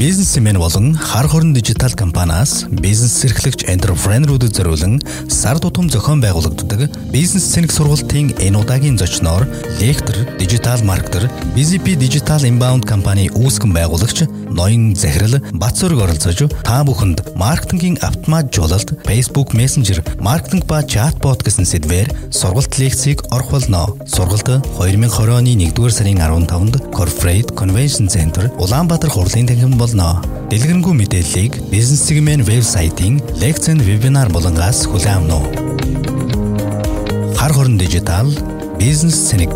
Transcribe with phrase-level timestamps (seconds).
[0.00, 4.94] Бизнесмен болон хар хорон дижитал компаниас бизнес эрхлэгч энтерпренерүүдэд зориулан
[5.28, 9.44] сар тутам зохион байгуулагддаг бизнес цэник сургалтын энэ удаагийн зочноор
[9.76, 17.36] лектор, дижитал маркетер, BZP Digital Inbound компани үүсгэн байгуулагч Ноён Захирал Бацүрг оролцож та бүхэнд
[17.36, 23.92] маркетингийн автоматжуулалт, Facebook Messenger, маркетинг ба чатбот гэсэн сэдвээр сургалт лекцийг орох болно.
[24.08, 24.48] Сургалт
[24.80, 30.22] 2020 оны 1-р сарын 15-нд Corporate Convention Center Улаанбаатар хурлын танхимд болно.
[30.50, 37.34] Дэлгэрэнгүй мэдээллийг бизнес сегмент вебсайтын лекцэн вебинар болонгаас хүлээн авах нь.
[37.34, 38.30] Хар хорон дижитал
[38.78, 39.50] бизнес цэник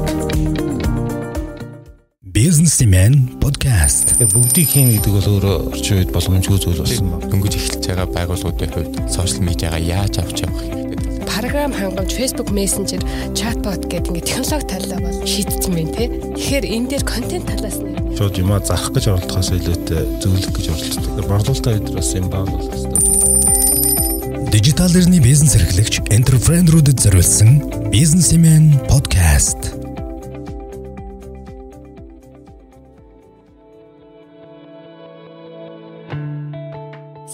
[2.35, 4.19] Businessman podcast.
[4.35, 7.31] Бүгдийг хийн гэдэг бол өөрөө орчин үед боломжгүй зүйл болсон байна.
[7.31, 13.01] Дөнгөж эхэлж байгаа байгууллагуудын хувьд сошиал медиагаа яаж авч явах хэрэгтэй програм хангамж Facebook Messenger,
[13.39, 16.05] chatbot гэдэг ингээд технологи талаа бол шийдсэн байна те.
[16.11, 21.03] Тэгэхээр энэ дээр контент талаас нь шууд юмаа зарах гэж оролдохоос илүүтэй зөвлөх гэж оролддог.
[21.03, 24.51] Тэгэхээр борлуулалтын үед бас юм баа бол хэвээр.
[24.55, 27.51] Дижитал эрхний бизнес эрхлэгч энтерпренерүүдэд зориулсан
[27.91, 29.75] Businessman podcast.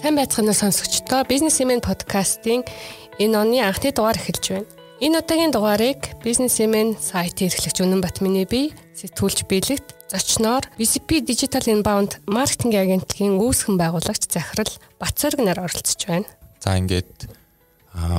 [0.00, 2.64] Сайн байцгаана сонсогчдоо Businessman podcast-ийн
[3.20, 4.79] энэ оны анхны дугаар эхэлж байна.
[5.00, 12.20] Энэ удаагийн дугаарыг Businessman сайтын эрхлэгч Үнэн Батмины бие сэтгүүлч биелэгт зочноор BCP Digital Inbound
[12.28, 14.68] маркетинг агентлагийн үүсгэн байгуулагч Захирал
[15.00, 16.28] Бацэрг нар оролцож байна.
[16.60, 17.32] За ингээд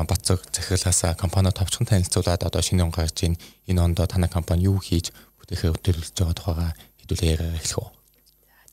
[0.09, 3.37] Бацэг захирлаасаа компаниуд товчхон танилцуулаад одоо шинэ он гарч ийн
[3.69, 6.73] энэ ондоо танай компани юу хийж бүтээхээ өтөлж байгаа тухайга
[7.05, 7.89] хэдүүлээ яриа эхлэх үү.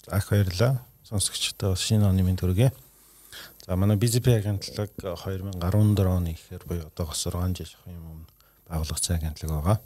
[0.09, 0.81] За их баярлалаа.
[1.05, 2.73] Сонсогчдоо шинэ оны минь төргий.
[3.69, 8.25] За манай BZP агентлаг 2014 оны ихээр буюу одоогоос 6 жил шахын өмнө
[8.65, 9.77] байгуулагдсан агентлаг байгаа.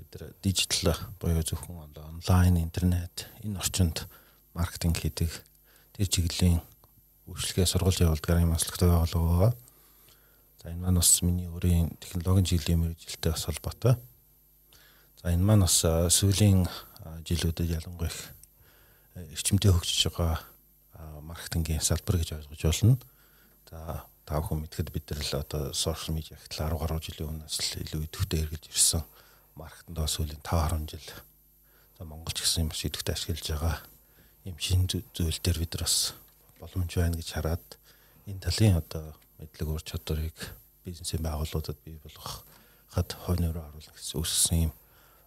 [0.00, 4.08] Бид нар дижитал буюу зөвхөн онлайн интернет энэ орчинд
[4.56, 5.28] маркетинг хийдэг
[5.92, 6.64] тэр чиглэлийн
[7.28, 9.52] үйлчлэгээ сургалж явуулдаг юм аслахтай байгууллага байгаа.
[10.64, 14.00] За энэ маань бас миний өөрийн технологийн чиглэлийн мэргэжилтэй бас холбоотой.
[15.20, 16.64] За энэ маань бас сүүлийн
[17.28, 18.32] жилүүдэд ялангуяа их
[19.36, 20.40] эрчимтэй хөгжиж байгаа
[21.20, 22.96] маркетингийн салбар гэж ойлгож байна.
[23.70, 27.56] За та бүхэн мэдхэд бид нар л одоо сошиал медиа гэтэл 10 гаруй жилийн өмнөөс
[27.62, 29.02] л илүү идэвхтэй хэрэгжилж ирсэн
[29.54, 31.06] маркетинд бас сүүлийн 5 10 жил
[31.98, 33.76] за Монголч гэсэн юм шиг идэвхтэй ашиглаж байгаа
[34.50, 36.14] юм шин зүйл дээр бид нар бас
[36.58, 37.66] боломж байна гэж хараад
[38.26, 40.38] энэ талын одоо мэдлэг ур чадварыг
[40.84, 42.42] бизнесийн байгууллагуудад бий болгох
[42.90, 44.72] хад хойно руу оруулах гэсэн үүссэн юм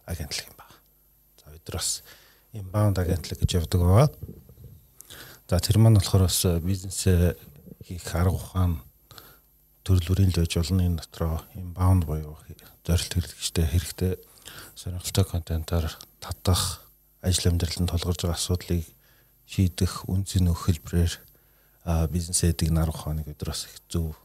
[0.04, 0.76] агентлаг юм байна.
[1.40, 2.04] За бид нар бас
[2.52, 4.08] inbound агентлаг гэж явдаг байгаа.
[5.48, 7.08] За тэр маань болохоор бас бизнес
[7.84, 8.80] хийх арга ухаан
[9.84, 10.82] төрлөрийн л байж болно.
[10.82, 12.36] Энэ дотроо inbound буюу
[12.84, 14.12] зорилт хэрэглэгчтэй хэрэгтэй
[14.74, 15.86] сонирхолтой контентоор
[16.20, 16.84] татах
[17.20, 18.84] ажил амьдралд тулгарч байгаа асуудлыг
[19.46, 21.14] шийдэх үнцэн нөх хэлбэрээр
[22.08, 24.16] бизнес эдийг арга ухааныг бид бас их зөв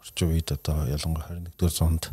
[0.00, 2.04] орчин үед одоо ялангуяа 21-р зуунд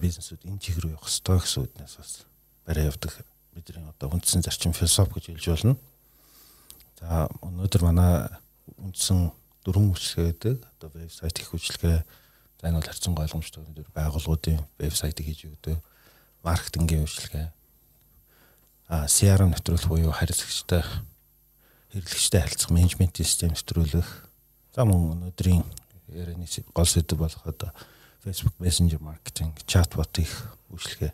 [0.00, 2.24] бизнесүүд энэ чиг рүү явах ёстой гэсэн үднээс бас
[2.66, 3.12] барай явдаг.
[3.54, 5.76] Бидний одоо үндсэн зарчим философи гэж хэлж болно.
[7.00, 8.28] За өнөөдөр манай
[8.76, 9.32] үндсэн
[9.64, 10.56] дөрвөн үйлчлэгээ гэдэг.
[10.80, 11.98] Одоо вебсайт их үйлчлэгээ
[12.60, 13.62] за энэ бол харьцангуй ойлгомжтой
[13.92, 15.78] байгууллагуудын вебсайтыг хийж өгдөг
[16.44, 17.48] маркетингийн үйлчлэгээ
[18.90, 20.82] а CRM нэвтрүүлэх буюу харилцагчтай
[21.92, 24.08] хэрэглэгчтэй харилцах менежментийн систем нэвтрүүлэх.
[24.74, 25.62] За мөн өнөөдрийн
[26.10, 27.70] ярианы гол сэдв болох одоо
[28.24, 30.32] Facebook Messenger marketing chatbot их
[30.74, 31.12] үйлчлэгээ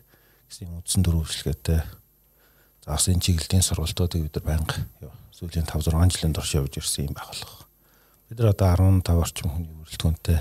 [0.49, 4.75] гэсэн үндсэн дөрвөн үйлчлэгээтэй за бас энэ чиглэлийн сургалтуудыг бид нар байнга
[5.35, 7.66] сүүлийн 5 6 жилийн турш явж ирсэн юм байгууллага
[8.29, 10.39] Бид нар одоо 15 орчим хүний бүрэлдэхүүнтэй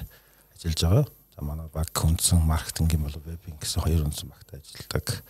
[0.58, 1.06] ажиллаж байгаа.
[1.36, 5.22] За манай баг хүндсэн маркетинг юм бол вебинг гэсэн хоёр үндсэн багт ажилладаг.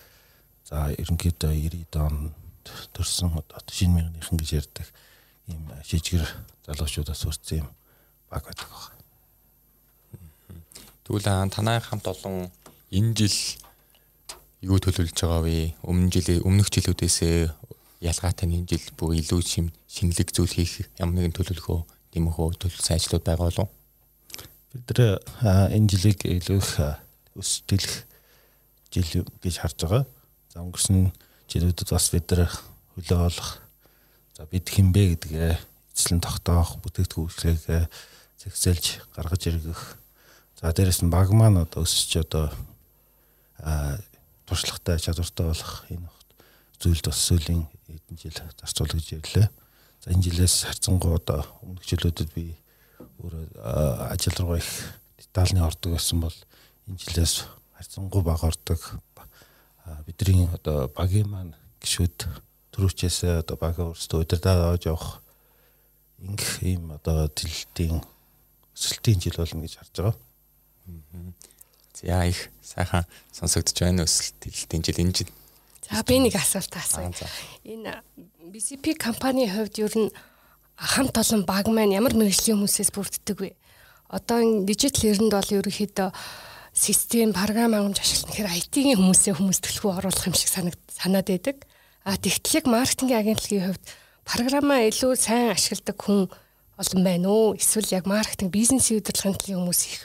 [0.64, 2.32] За ерөнхийдөө 90 он
[2.64, 4.88] төрсэн одоо шинэ мянганыхан гэж ярьдаг
[5.52, 6.24] ийм шижгэр
[6.64, 7.68] залуучуудаас үрцсэн юм
[8.32, 9.04] баг байдаг байна.
[11.04, 12.48] Тэгвэл танай хамт олон
[12.88, 13.36] энэ жил
[14.64, 15.76] юу төлөвлөж байгаа вэ?
[15.84, 17.52] Өмнө жилийн өмнөх жилүүдээс
[18.00, 23.46] ялгаатай энэ жил бүр илүү шинэлэг зүйл хийх ямар нэгэн төлөвлөгөө тиймэрхүү төлөвлөсөн ажлууд байгаа
[23.52, 23.68] болов
[24.72, 26.70] бид нар энэ жилийг илүү их
[27.36, 27.84] өсөлтөх
[28.92, 30.04] жил гэж харж байгаа.
[30.52, 31.12] За өнгөрсөн
[31.52, 32.52] жилүүдэд бас бид нар
[32.96, 33.50] хөлөө олох
[34.36, 35.52] за бид хинбэ гэдгээ
[35.96, 37.82] эзлэн тогтоох бүтээгдэхүүн үйлчлэгээ
[38.40, 38.84] зэгцэлж
[39.16, 39.96] гаргаж иргэх.
[40.60, 42.52] За дээрэс нь баг маань одоо өсөж одоо
[44.48, 46.08] туршлагатай чадвартай болох энэ
[46.80, 49.48] зүйлд бас сүүлийн хэдэн жил зарцуулж ирлээ.
[50.06, 52.54] За энэ жилээс харьцангуй одоо өмнөх жилүүдэд би
[53.18, 54.70] өөрөө ажил руу их
[55.18, 56.36] детальны ордог байсан бол
[56.86, 57.42] энэ жилээс
[57.74, 59.02] харьцангуй бага ордог.
[60.06, 62.22] Бидний одоо багийн маань гişүүд
[62.70, 65.18] төрүүчээс одоо бага өөрсдөө удирдаад авч явах
[66.22, 67.98] ингэх ийм одоо тэлэлтийн
[68.78, 70.14] өсөлтийн жил болно гэж харж байгаа.
[71.98, 75.30] За их сайхан сонсогдож байна өсөлт тэлэлтийн жил энэ жил.
[75.86, 77.14] За би нэг асуулт асууя.
[77.62, 78.02] Энэ
[78.50, 80.10] BCP компани хувьд ер нь
[80.74, 83.50] хамт олон баг маань ямар мэрэгжлийн хүмүүсээс бүрддэг вэ?
[84.10, 86.10] Одоо энэ дижитал эринд бол ерөнхийдөө
[86.74, 91.64] систем, програм хангамж ашиглах гэхээр IT-ийн хүмүүсээ хүмүүс төлхөө оруулах юм шиг санаад байдаг.
[92.04, 93.84] А тэгтэл яг маркетингийн агентлагийн хувьд
[94.26, 96.28] програмаа илүү сайн ашигладаг хүн
[96.76, 97.56] олон байна уу?
[97.56, 100.02] Эсвэл яг маркетинг, бизнесийн удирдлагын төлөв хүмүүс их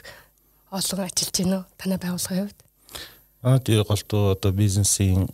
[0.72, 1.64] олон ажиллаж байна уу?
[1.76, 2.60] Танай байгууллагын хувьд?
[3.42, 5.26] Аа тэр голдуу одоо бизнесийн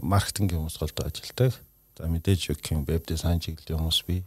[0.00, 1.52] маркетингийн хүмүүс голдуу ажилладаг.
[1.92, 4.24] За мэдээж өгөх веб дизайн чиглэлийн хүмүүс бий,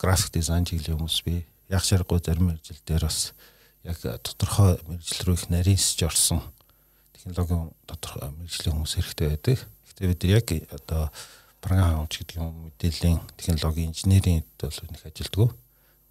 [0.00, 1.44] график дизайн чиглэлийн хүмүүс бий.
[1.68, 3.36] Яг шаргагүй зарим мэрэгжил дээр бас
[3.84, 6.40] яг тодорхой мэрэгжил рүү их нарийнсж орсон
[7.12, 9.58] технологийн тодорхой мэрэгжлийн хүмүүс хэрэгтэй байдаг.
[9.84, 11.12] Гэхдээ бид яг одоо
[11.60, 15.52] програм хангамж гэдэг юм мэдээллийн технологийн инженерийн бол нэг ажилддаг.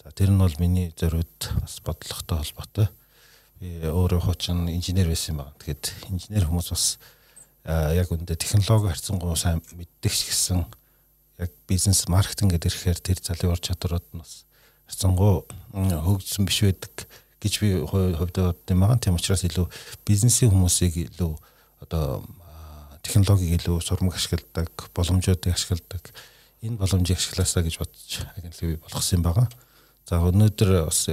[0.05, 2.87] За тэр нь бол миний зориуд бас бодлоготой холбоотой.
[3.59, 5.53] Би өөрөө хуучин инженер байсан байна.
[5.61, 6.85] Тэгэхэд инженер хүмүүс бас
[7.65, 10.65] яг үндэ технологи харьцангуй сайн мэддэг гэсэн
[11.39, 14.45] яг бизнес маркетинг гэдэг ихээр тэр залуур чадварууд нь бас
[14.85, 17.07] харьцангуй хөгжсөн биш байдаг
[17.41, 18.99] гэж би хувьд бодд юм байгаа.
[18.99, 19.67] Тийм учраас илүү
[20.05, 21.33] бизнесийн хүмүүсийг илүү
[21.81, 22.21] одоо
[23.05, 26.03] технологиг илүү сурмаг ашигладаг, боломжуудыг ашигладаг.
[26.61, 29.47] Энэ боломжийг ашиглаасаа гэж бодож агентлаг бий болгосон юм байгаа.
[30.05, 31.09] За өнөөдөр бас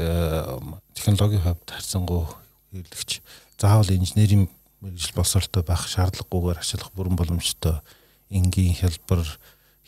[0.93, 2.29] технологийн хувьд харьцангуй
[2.77, 3.25] хэрэглэгч
[3.57, 4.53] заавал инженерийн
[4.85, 7.81] мэрэгжил боловсролтой байх шаардлагагүйгээр ашиглах бүрэн боломжтой
[8.29, 9.25] энгийн хялбар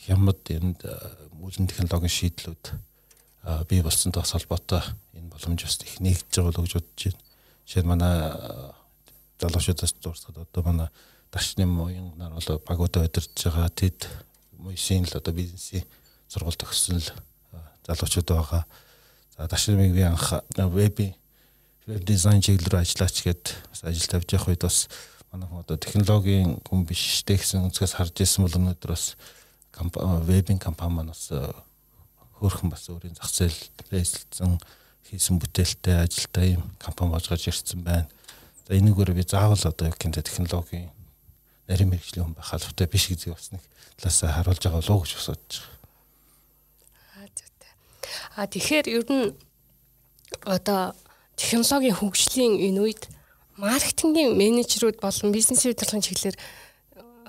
[0.08, 0.80] хямд энд
[1.36, 2.64] мөлөн технологийн шийдлүүд
[3.68, 4.80] бий болсонтой бас холбоотой
[5.12, 7.20] энэ боломж бас их нэгдэж байгаа л гэж бодож байна.
[7.68, 8.14] Жишээ нь манай
[9.36, 10.88] залуучуудаас дурсаад одоо манай
[11.28, 14.08] дарчны муян нар бол багуудаа удирдах байгаа тэд
[14.56, 15.84] муйсын л одоо бизнесийн
[16.28, 17.08] сургалт төгссөн л
[17.84, 18.64] залуучууд байгаа.
[19.36, 21.00] За дарчны би анх веб
[21.86, 23.44] веб дизайн чиглэл рүү ажиллаач гээд
[23.82, 24.86] ажил тавьж явах үед бас
[25.34, 29.18] манай хүн одоо технологийн хүн биш тэ гэсэн өнцгөөс харж ирсэн бол өнөөдөр бас
[30.30, 31.34] вебийн компани маань бас
[32.38, 33.58] хөөрхөн бас өөрийн зах зээл
[33.90, 34.54] бэйсэлсэн
[35.10, 38.06] хийсэн бүтээлтэй ажилтай юм компани болж гарч ирсэн байна.
[38.70, 40.94] За энэгээр би заавал одоо яг гэнэ технологийн
[41.66, 43.66] нарийн мэрэгжлийн хүн байх албатай биш гэж бас нэг
[43.98, 45.73] талаас харуулж байгаа болов уу гэж бодож байгаа.
[48.34, 49.30] А тэгэхээр ер нь
[50.42, 50.94] одоо
[51.38, 53.02] технологийн хөгжлийн энэ үед
[53.56, 56.38] маркетингийн менежерүүд болон бизнесийн удирдлагын чиглэлээр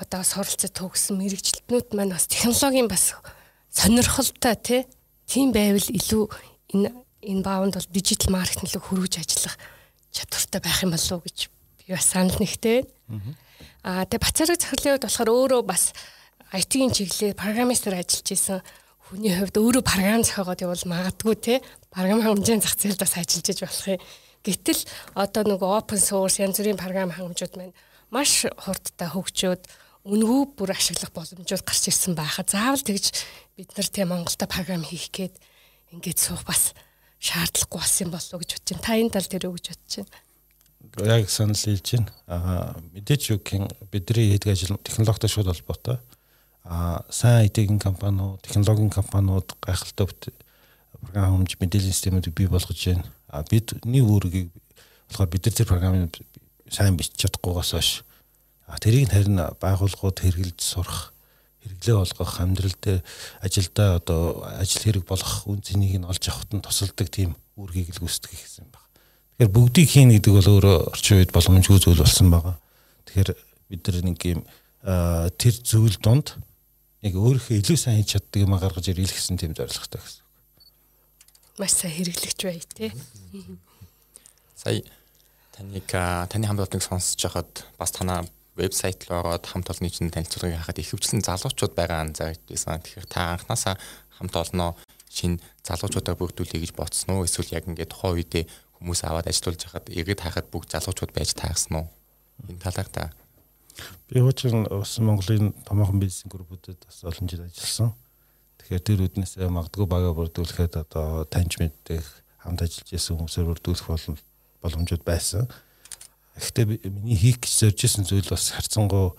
[0.02, 3.14] одоо суралцаж төгссөн мэрэгчлэтнүүд маань бас технологийн бас
[3.70, 4.82] сонирхолтой тий
[5.30, 6.26] тийм байвал илүү
[6.74, 6.90] энэ
[7.22, 9.56] энэ баавнд бол дижитал маркетинг хөрвж ажиллах
[10.10, 11.38] чадвартай байх юм болов уу гэж
[11.86, 13.38] би бас санал нэгтэй байна.
[13.86, 15.94] Аа тэгээ бацаараа захирлын хувьд болохоор өөрөө бас
[16.54, 18.62] IT-ийн чиглэлээр программистаар ажиллаж исэн
[19.06, 21.54] хүний хувьд өөрөө програм зохиогоод явал магадгүй те
[21.94, 24.02] програм хангамжийн зах зээлд бас ажиллаж иж болох юм.
[24.46, 24.82] Гэтэл
[25.14, 27.78] одоо нөгөө open source янз бүрийн програм хангамжууд маань
[28.10, 29.64] маш хурдтай хөгжөөд
[30.06, 33.14] үнгүү бүр ашиглах боломжууд гарч ирсэн байхад заавал тэгж
[33.58, 35.38] бид нар тийм Монголда програм хийх гээд
[35.94, 36.74] ингээд суух бас
[37.18, 38.86] шаардлагагүй болсон болов уу гэж бодож байна.
[38.86, 40.14] Та энэ тал дээр өгч бодож байна.
[41.10, 42.10] Яг санал хэлж байна.
[42.30, 45.98] Аа мэдээч юу гэх бидний хийдэг ажил технологитой шууд холбоотой.
[47.10, 50.10] Сайн IT-ийн компаниуд, технологийн компаниуд гайхалтай
[51.02, 53.06] програм хэмж мэдээллийн системүүдийг бий болгож байна.
[53.30, 54.50] Аа бид нэг үүргийг
[55.10, 56.18] болохоор бид нар тэр програмыг
[56.70, 58.06] сайн бичиж чадахгүйгаас хойш
[58.68, 61.14] А тэрийг харин байгууллагууд хэрэгжилж сурах,
[61.62, 63.00] хэрэглээ болгох, амьдрал дээр
[63.46, 68.02] ажилдаа одоо ажил хэрэг болох үн цэнийг нь олж авахт нь тусалдаг тийм үүргийг л
[68.02, 68.90] гүйцэтгэх гэсэн байна.
[69.38, 72.58] Тэгэхээр бүгдийг хийн гэдэг бол өөрөө орчин үед боломжгүй зүйл болсон байгаа.
[73.06, 73.30] Тэгэхээр
[73.70, 74.42] бид нар нэг юм
[75.38, 76.34] тэр зүйл донд
[77.06, 80.26] яг өөрийнхөө илүү сайн хийж чаддаг юм гаргаж ирэх гэсэн тийм зорилготой гэсэн.
[81.62, 82.92] Маш сайн хэрэглэгч бай тээ.
[84.58, 84.82] Сая
[85.54, 88.26] таныг таны хамт олныг сонсож байхад бас танаа
[88.58, 92.82] вебсайт руу ороод хамт олонны чинь танилцуулгыг харахад ихэвчлэн залуучууд байгаа анзаарч байсан.
[92.82, 93.78] Тэгэхээр та анханасаа
[94.18, 94.74] хамт олноо
[95.14, 97.30] шинэ залуучуудаа бүрдүүлэе гэж бодсон уу?
[97.30, 98.44] Эсвэл яг ингээд тухайн үедээ
[98.82, 101.88] хүмүүс аваад ажилуулж хахад иргэд харахад бүгд залуучууд байж таарсан уу?
[102.50, 103.04] Энэ талаар та
[104.10, 107.92] Би хуучин ус Монголын томоохон бизнесийн группүүдэд бас олон жил ажилласан.
[108.62, 112.04] Тэгэхээр тэр үднээс магадгүй бага бүрдүүлэхэд одоо таньж мэддэг
[112.42, 113.88] хамт ажиллаж исэн хүмүүсээр бүрдүүлэх
[114.64, 115.50] боломжууд байсан.
[116.38, 119.16] Гэхдээ миний хийх гэж зорж исэн зүйл бас харьцангуй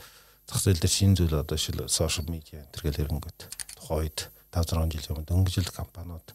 [0.46, 3.38] зах зээл дээр шинэ зүйл одоо шил сошиал медиа энэ төрөл хэрэгэнгөт
[3.78, 4.18] тухайн үед
[4.54, 6.26] 5 6 жилийн өмнө дөнгөжил компаниуд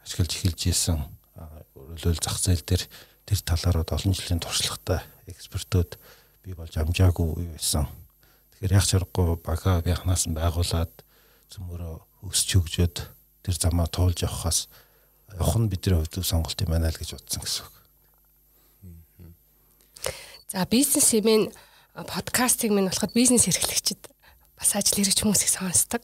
[0.00, 0.98] ашиглаж эхэлж исэн
[1.76, 2.82] өөрөлдөл зах зээл дээр
[3.28, 6.00] тэр талаар олон жилийн туршлагатай экспертүүд
[6.44, 7.88] бий болж амжаагүй байсан.
[8.56, 10.92] Тэгэхээр яг чаргагүй бага бяхнаас нь байгуулад
[11.52, 11.94] зөмөрөө
[12.28, 12.96] өсч хөгжөөд
[13.44, 14.68] тэр замаа туулж явахаас
[15.32, 17.74] явах нь бидний хувьд сонголт юм байна л гэж бодсон гэсэн үг.
[20.50, 21.52] За бизнес юм
[21.94, 24.10] подкастыг минь болоход бизнес эрхлэгчид
[24.60, 26.02] бас ажил хэрэгч хүмүүс их сонсдог.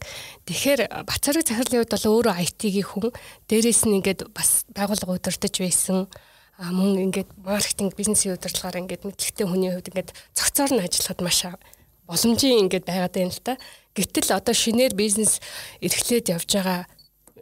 [0.48, 3.12] Тэгэхээр Бацарыг захирлын хувьд бол өөрөө IT-ийн хүн
[3.52, 6.08] дээрээс нь ингээд бас байгууллага удирдах байсан
[6.58, 11.44] мөн ингээд маркетинг бизнесийн удирдлагаар ингээд мэдлэгтэй хүний хувьд ингээд цогцоор нь ажиллахад маш
[12.08, 13.60] боломжийн ингээд байгаад байна л та.
[13.92, 15.40] Гэтэл одоо шинээр бизнес
[15.84, 16.86] эрхлээд явж байгаа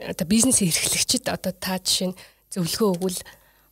[0.03, 2.19] одоо бизнес эрхлэгчид одоо та жишээ нь
[2.51, 3.21] зөвлөгөө өгвөл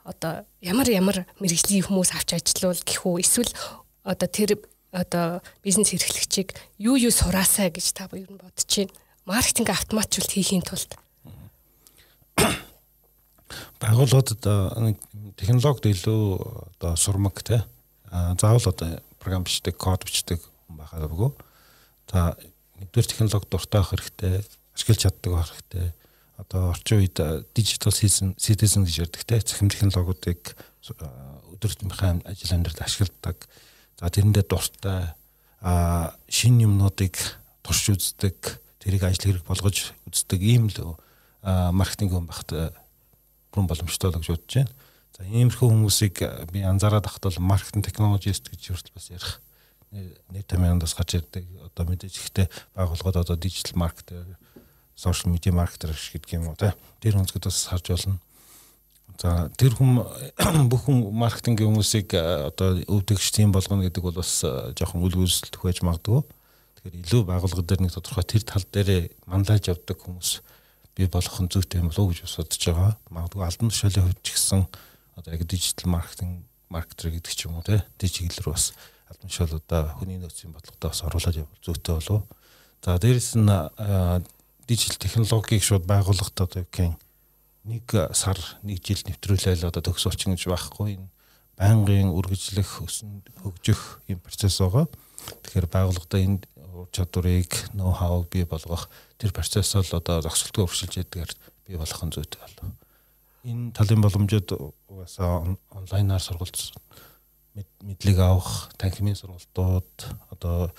[0.06, 3.52] одоо ямар ямар мэрэгжлийн хүмүүс авч ажиллавал гэхүү эсвэл
[4.06, 4.50] одоо тэр
[4.92, 8.94] одоо бизнес эрхлэгчийг юу юу сураасаа гэж та юу бодож байна.
[9.24, 10.90] Маркетинг автоматжуулалт хийхийн тулд
[13.80, 14.94] байгууллагууд одоо
[15.36, 16.22] технологид илүү
[16.78, 17.62] одоо сурмаг те
[18.10, 21.32] заавал одоо програм бичдэг, код бичдэг байхаагүй.
[22.10, 22.36] За
[22.80, 24.44] нэгдүгээр технологи дуртай хэрэгтэй,
[24.74, 25.92] ашиглаж чаддаг хэрэгтэй
[26.42, 27.18] одоо орчин үед
[27.54, 30.56] digital citizen гэж ярддаг те захим технологиудыг
[31.54, 33.46] өдөртмийн ажил амьдралд ашигладаг.
[34.00, 35.14] За тэрэндээ дуртай
[35.62, 37.14] а шин юмнуудыг
[37.62, 40.98] турш үздэг, тэрийг ажил хэрэг болгож үздэг ийм л
[41.44, 42.50] маркетинг хүн багт
[43.52, 44.72] бүрэн боломжтой л гэж бодож байна.
[45.12, 46.16] За иймэрхүү хүмүүсийг
[46.50, 49.40] би анзаараад ахтал маркетинг технологист гэж хүртэл бас ярих
[49.92, 51.44] нэр томьёонд бас гарч ирдэг.
[51.68, 54.24] Одоо мэдээж ихтэй байгууллагууд одоо дижитал маркетер
[54.96, 56.72] сошиал медиа маркетер гэдэг юм уу те
[57.04, 58.18] тэр өнцгöd бас харж болно.
[59.20, 60.00] За тэр хүм
[60.72, 65.28] бүх хүн маркетингийн хүмүүсийг э, одоо өвдөгч тийм болгоно гэдэг бол бас э, жоохон үл
[65.28, 66.24] үзэлтэх байж магадгүй.
[66.80, 70.40] Тэгэхээр илүү байгууллага дээр нэг тодорхой тэр тал дээр манлайлж явдаг хүмүүс
[70.96, 72.92] бий болох нь зүйтэй юм болов уу гэж бодож байгаа.
[73.10, 74.62] Магадгүй албан тушаалын хувьд ч гэсэн
[75.16, 78.72] одоо яг дижитал маркетинг маркетер гэдэг ч юм уу те чиглэл рүү бас
[79.08, 82.22] албан тушаалуудаа хүний нөөцийн бодлоготой бас оруулаад явбал зүйтэй болов.
[82.84, 83.50] За дээрэс нь
[84.68, 86.96] дижитал технологиг шууд байгууллагад одоо гэх
[87.64, 91.08] нэг сар нэг жил нэвтрүүлэл одоо төгсөлчин гэж байхгүй энэ
[91.56, 94.90] байнгын үргэлжлэх өсөн хөгжих юм процесс байгаа.
[95.46, 96.42] Тэгэхээр байгууллагада энэ
[96.72, 98.88] ур чадварыг ноу хау бий болгох
[99.18, 101.30] тэр процесс бол одоо зогсолтгүй өршилж ядгаар
[101.66, 102.72] бий болох нь зүйтэй болов.
[103.44, 104.48] Энэ талын боломжууд
[104.88, 106.56] угаасаа онлайнаар сургалт
[107.82, 109.92] мэдлэг авах, танхимын сургалтууд
[110.32, 110.72] одоо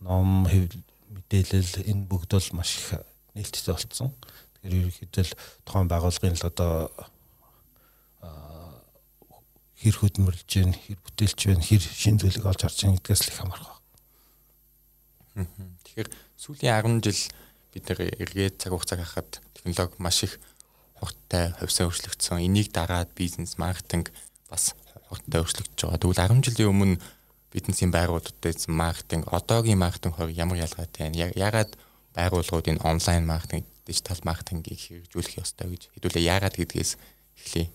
[0.00, 3.00] ном мэдээлэл энэ бүгд бол маш их
[3.32, 4.12] нээлттэй болцсон.
[4.60, 5.24] Тэгэхээр ерөнхийдөө
[5.64, 6.90] тухайн байгууллагын л одоо
[9.78, 13.38] хэр хөдөлмөрлж гэн хэр бүтээлч байна хэр шин зүйлийг олж харж байгаа гэдгээс л их
[13.46, 13.77] байна.
[15.44, 17.20] Тэгэхээр сүүлийн 10 жил
[17.74, 20.40] бид нэр эргээд цаг хугацаа хахад технологи маш их
[20.98, 22.42] хурдтай хувьсаа өөрчлөгдсөн.
[22.42, 24.10] Энийг дараад бизнес, маркетинг
[24.50, 24.74] бас
[25.08, 26.02] хурдтай өөрчлөгдөж байгаа.
[26.02, 26.96] Тэгвэл 10 жилийн өмнө
[27.52, 31.32] бизнесийн байгууллагуудад маркетинг, одоогийн маркетинг хоёр ямар ялгаатай байна?
[31.36, 31.70] Ягаад
[32.18, 36.92] байгууллагууд энэ онлайн маркетинг, дижитал маркетингийг хэрэгжүүлэх ёстой гэж хэдүүлээ яагаад гэдгээс
[37.40, 37.70] эхлэе.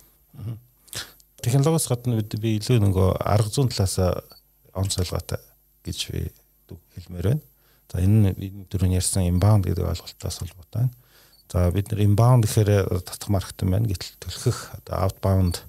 [1.41, 3.97] Технологиос гадна би илүү нөгөө арга зүйн талаас
[4.77, 5.41] онцлогоотой
[5.83, 6.31] гэж би
[6.95, 7.43] хэлмээр байна.
[7.93, 10.93] За энэ бидний дөрөв ярьсан inbound гэдэг ойлголтоос холбоотой байна.
[11.53, 13.85] За бид нар inbound гэхээр татах маркетинг байна.
[13.85, 15.61] Гэтэл төлөхөх одоо outbound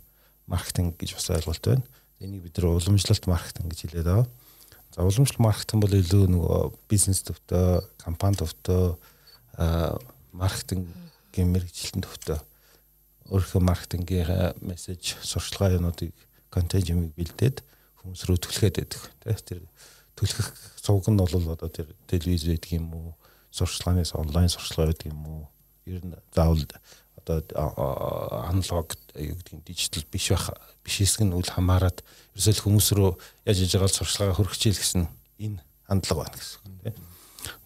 [0.48, 1.84] маркетинг гэж бас ойлголт байна.
[2.24, 4.28] Энийг бид нар уламжлалт маркетинг гэж хэлээд байгаа.
[4.96, 8.96] За уламжлалт маркетинг бол илүү нөгөө бизнес төвтэй, компани төвтэй
[10.32, 12.40] маркетингийн мэрэгчлэлтэн төвтэй
[13.28, 16.12] өөрийнхөө маркетингийн мессеж, сурчлагын юмнуудыг
[16.52, 17.64] контент юмыг бэлдээд
[18.00, 19.00] хүмүүс рүү түлхээд байдаг.
[19.24, 19.60] Тэр
[20.16, 20.48] түлхэх
[20.80, 23.14] цуг нь бол одоо тэр телевиз байдаг юм уу,
[23.50, 25.44] сурчлагынаас онлайн сурчлага байдаг юм уу?
[25.86, 26.64] Ер нь заавал
[27.24, 27.42] одоо
[28.48, 30.50] аналог юу гэдгийг дижитал биш байх
[30.84, 31.96] биш хэсэг нь үл хамааран
[32.36, 33.10] ерөөсөө хүмүүс рүү
[33.48, 35.08] яаж иж байгаа сурчлагаа хөргөчээл гэсэн
[35.40, 36.96] энэ хандлага байна гэсэн үг тийм.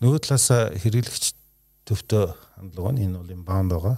[0.03, 1.25] Нөгөө талаас хэрэглэгч
[1.89, 2.25] төвтөө
[2.55, 3.01] хандлага байна.
[3.03, 3.97] Энэ бол инбаунд байгаа.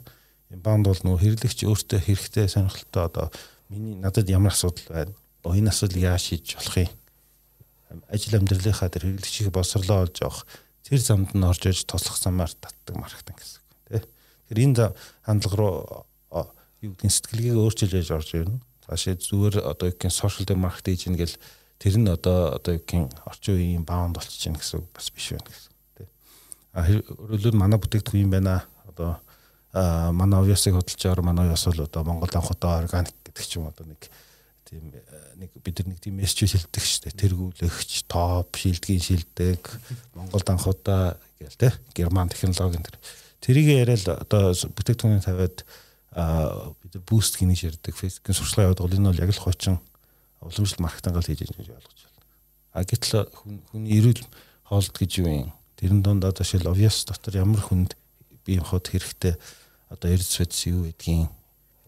[0.51, 3.27] Инбаунд бол нөгөө хэрэглэгч өөртөө хэрэгтэй сонирхолтой одоо
[3.69, 5.13] миний надад ямар асуудал байна?
[5.45, 7.00] Энэ асуудлыг яаж шийдэж болох юм?
[8.09, 10.47] Ажил амьдралынхаа тэр хэрэглэгчийг боловсрлоо олж авах
[10.87, 13.61] тэр замд нь орж иж туслах замаар татдаг маркетинг гэсэн
[14.51, 14.91] Тэгэхээр энэ
[15.23, 15.75] хандлага руу
[16.83, 18.59] юу гэдгийг сэтгэлгээг өөрчилж яж орж ирнэ.
[18.83, 21.37] Цаашаа зүгээр одоо юу гэх сошиал дээр маркетинг хийж ингээл
[21.79, 25.47] тэр нь одоо одоо юу гэх орчин үеийн баунд болчихж байна гэсэн бас биш байна
[25.55, 25.71] гэсэн
[26.03, 26.09] тий.
[26.75, 28.67] А өөрөлд манай бүтээгдэхүүн юм байна.
[28.91, 29.23] Одоо
[30.11, 33.87] манай овёсыг хөдөлж байгаа манай овёс бол одоо Монгол анхудаа органик гэдэг ч юм одоо
[33.87, 34.03] нэг
[34.71, 34.95] тийм
[35.37, 37.21] нэг бид нар нэг тийм мессеж шилдэг шүү дээ.
[37.27, 39.67] Тэргүүлэгч, топ, шилдгийн шилдэг,
[40.15, 41.75] Монгол анхудаа гээл те.
[41.93, 42.97] Герман технологийн тэр
[43.41, 47.97] Тэрийг яриад одоо бүтээгдэхүүнийг тавиад бид нар буст гэж ярьдаг.
[47.97, 49.81] Facebook-ийн сурчлага яваад бол энэ бол яг л хоочин
[50.45, 52.21] уламжлалт маркетинг хийж байгаа гэж ойлгож байна.
[52.77, 53.33] А гэтэл
[53.73, 54.23] хүний эрүүл
[54.69, 55.53] хоолт гэж юу юм?
[55.81, 57.97] Тэрэн одоо шил obvious дотор ямар хүнд
[58.45, 59.41] бие хот хэрэгтэй
[59.89, 61.33] одоо эрдэс бодис юу гэдгийг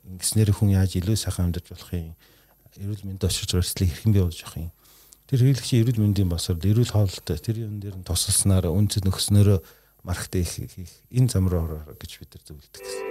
[0.08, 2.16] ингэснээр хүн яаж илүү сайхан амьдарч болох юм
[2.80, 4.70] эрүүл мэндэ очиж өрсөлдөлийг хэрхэн бий болж явах юм
[5.28, 9.58] тэр хэрэглэгчийн эрүүл мэндийн босрол эрүүл хооллолтой тэр юм дээр нь тусалснаар үнцэд нөхснөөрөө
[10.04, 13.06] маркет хийх энэ зам руу ороо гэж бид нар зөвлөдөг гэсэн.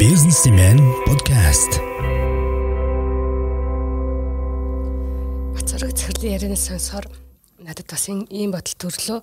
[0.00, 1.72] Businessman podcast.
[5.54, 7.06] Бацараг цэвэрлэн ярианы сонсоор
[7.62, 9.20] надад бас ийм бодол төрлөө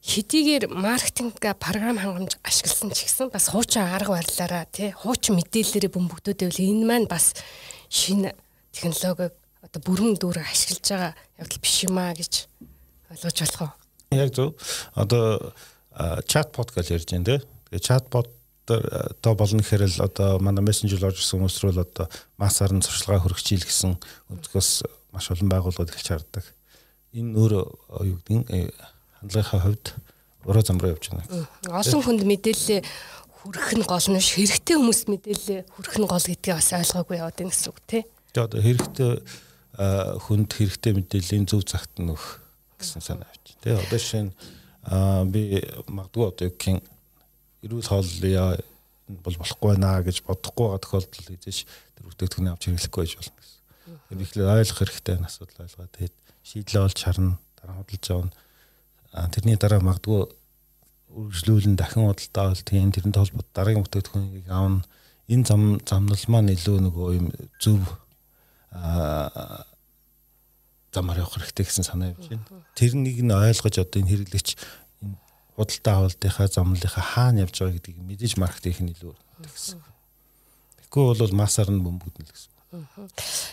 [0.00, 6.56] хэдийгээр маркетинг програм хангамж ашигласан ч гэсэн бас хуучин арга барилаараа тий хуучин мэдээллээрээ бөмбөгдөөдөл
[6.56, 7.36] энэ маань бас
[7.92, 8.32] шинэ
[8.72, 12.32] технологиг одоо бүрэн дүүрэг ашиглаж байгаа явдал биш юм аа гэж
[13.12, 13.72] ойлгож болох уу?
[14.16, 14.56] Яг зөв.
[14.96, 15.52] Одоо
[16.24, 17.36] чатбот гэж ярьж байна те.
[17.68, 18.32] Тэгээ чатбот
[18.66, 22.06] одоо болно гэхээр л одоо манай мессенжер орж ирсэн хүмүүс рүү л одоо
[22.40, 23.98] массаар нь сурчлагаа хөргөчийл гэсэн
[24.32, 24.70] өнцгөөс
[25.12, 26.44] маш олон байгууллагууд эхэлж харддаг.
[27.12, 27.52] Энэ нөр
[28.06, 28.70] юу гэдэг нь
[29.20, 29.86] хандлагынхаа хувьд
[30.44, 31.46] уруу зам руу явж байна.
[31.68, 32.84] Олон хүнд мэдээлэл
[33.40, 37.52] хүрэх нь гол нь хэрэгтэй хүмүүст мэдээлэл хүрэх нь гол гэдгийг бас ойлгоогүй яваад байна
[37.52, 38.02] гэсэн үг тий.
[38.32, 39.10] Тэгээ одоо хэрэгтэй
[40.24, 42.40] хүнд хэрэгтэй мэдээллийн зөв цагт нь өгөх
[42.80, 43.56] гэсэн санаа авч.
[43.60, 44.32] Тэ одоо жишээ нь
[45.32, 46.80] би магадгүй одоо юу гэх
[47.64, 48.56] эрүүл хооллоо
[49.24, 53.58] бол болохгүй наа гэж бодохгүй байгаа тохиолдолд хийж тэр бүтээгдэхүүнийг авч хэрэглэхгүй байж болно гэсэн.
[54.08, 58.32] Тэр ихлээр ойлгох хэрэгтэй энэ асуудал ойлгоод тэгээд шийдлээ олж харна дараа худалж авна.
[59.10, 60.30] Тэрний дараа магадгүй
[61.10, 64.86] үргэлжлүүлэн дахин худалдаа бол тийм тэрнтэй холбоотой дараагийн бүтээгдэхүүнийг аавна.
[65.26, 67.26] Энэ зам замнал маань илүү нөгөө юм
[67.58, 67.82] зөв
[70.94, 72.46] замаар явах хэрэгтэй гэсэн санаа явж байна.
[72.78, 74.48] Тэрнийг нь ойлгож одоо энэ хэрэглэгч
[75.02, 75.18] энэ
[75.58, 79.82] худалдаа авалтынхаа замналынхаа хаана явж байгаа гэдгийг мэдээж маркетинг нь илүү гэсэн.
[80.86, 82.50] Тэгэхгүй бол массаар нь бөмбөгдөн л гэсэн.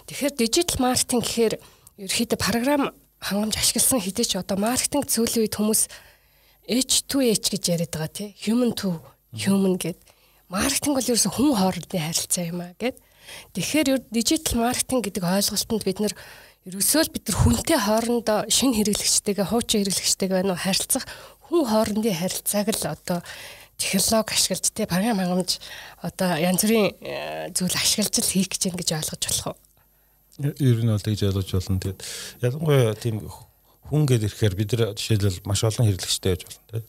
[0.05, 1.55] Тэгэхээр дижитал маркетинг гэхээр
[1.97, 5.81] ерөөхдөө програм хангамж ашигласан хэдий ч одоо маркетинг зөвлөлийн үед хүмүүс
[6.67, 8.29] H2H гэж яриад байгаа тий.
[8.43, 8.99] Human to
[9.31, 9.97] human гэд.
[10.51, 12.99] Маркетинг бол ерөөсөн хүн хоорондын харилцаа юм а гэд.
[13.55, 16.13] Тэгэхээр дижитал маркетинг гэдэг ойлголтод бид нар
[16.67, 21.07] Ерөөсөө л бид нар хүнтэй хоорондоо шинэ хэрэглэгчтэйгээ хуучин хэрэглэгчтэйгээ нөө харилцах
[21.47, 23.19] хүн хоорондын харилцааг л одоо
[23.79, 25.63] технологи ашиглаж те програм хангамж
[26.03, 29.66] одоо янз бүрийн э, зүйл ашиглаж л хийх гэж ингэж ойлгож болох уу?
[30.37, 31.81] Ер нь бол тэгж ойлгож болно.
[31.81, 32.01] Тэгээд
[32.45, 33.25] ялангуяа тийм
[33.89, 36.85] хүн гээд ирэхээр бид нар жишээлбэл маш олон хэрэглэгчтэй байж болно те.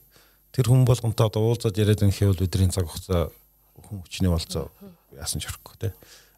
[0.52, 3.32] Тэр хүн болгонтой одоо уулзаад яриад байх бол бидний цаг хугацаа
[3.88, 4.68] хүн хүчний болцоо
[5.16, 5.88] яасан ч орохгүй те.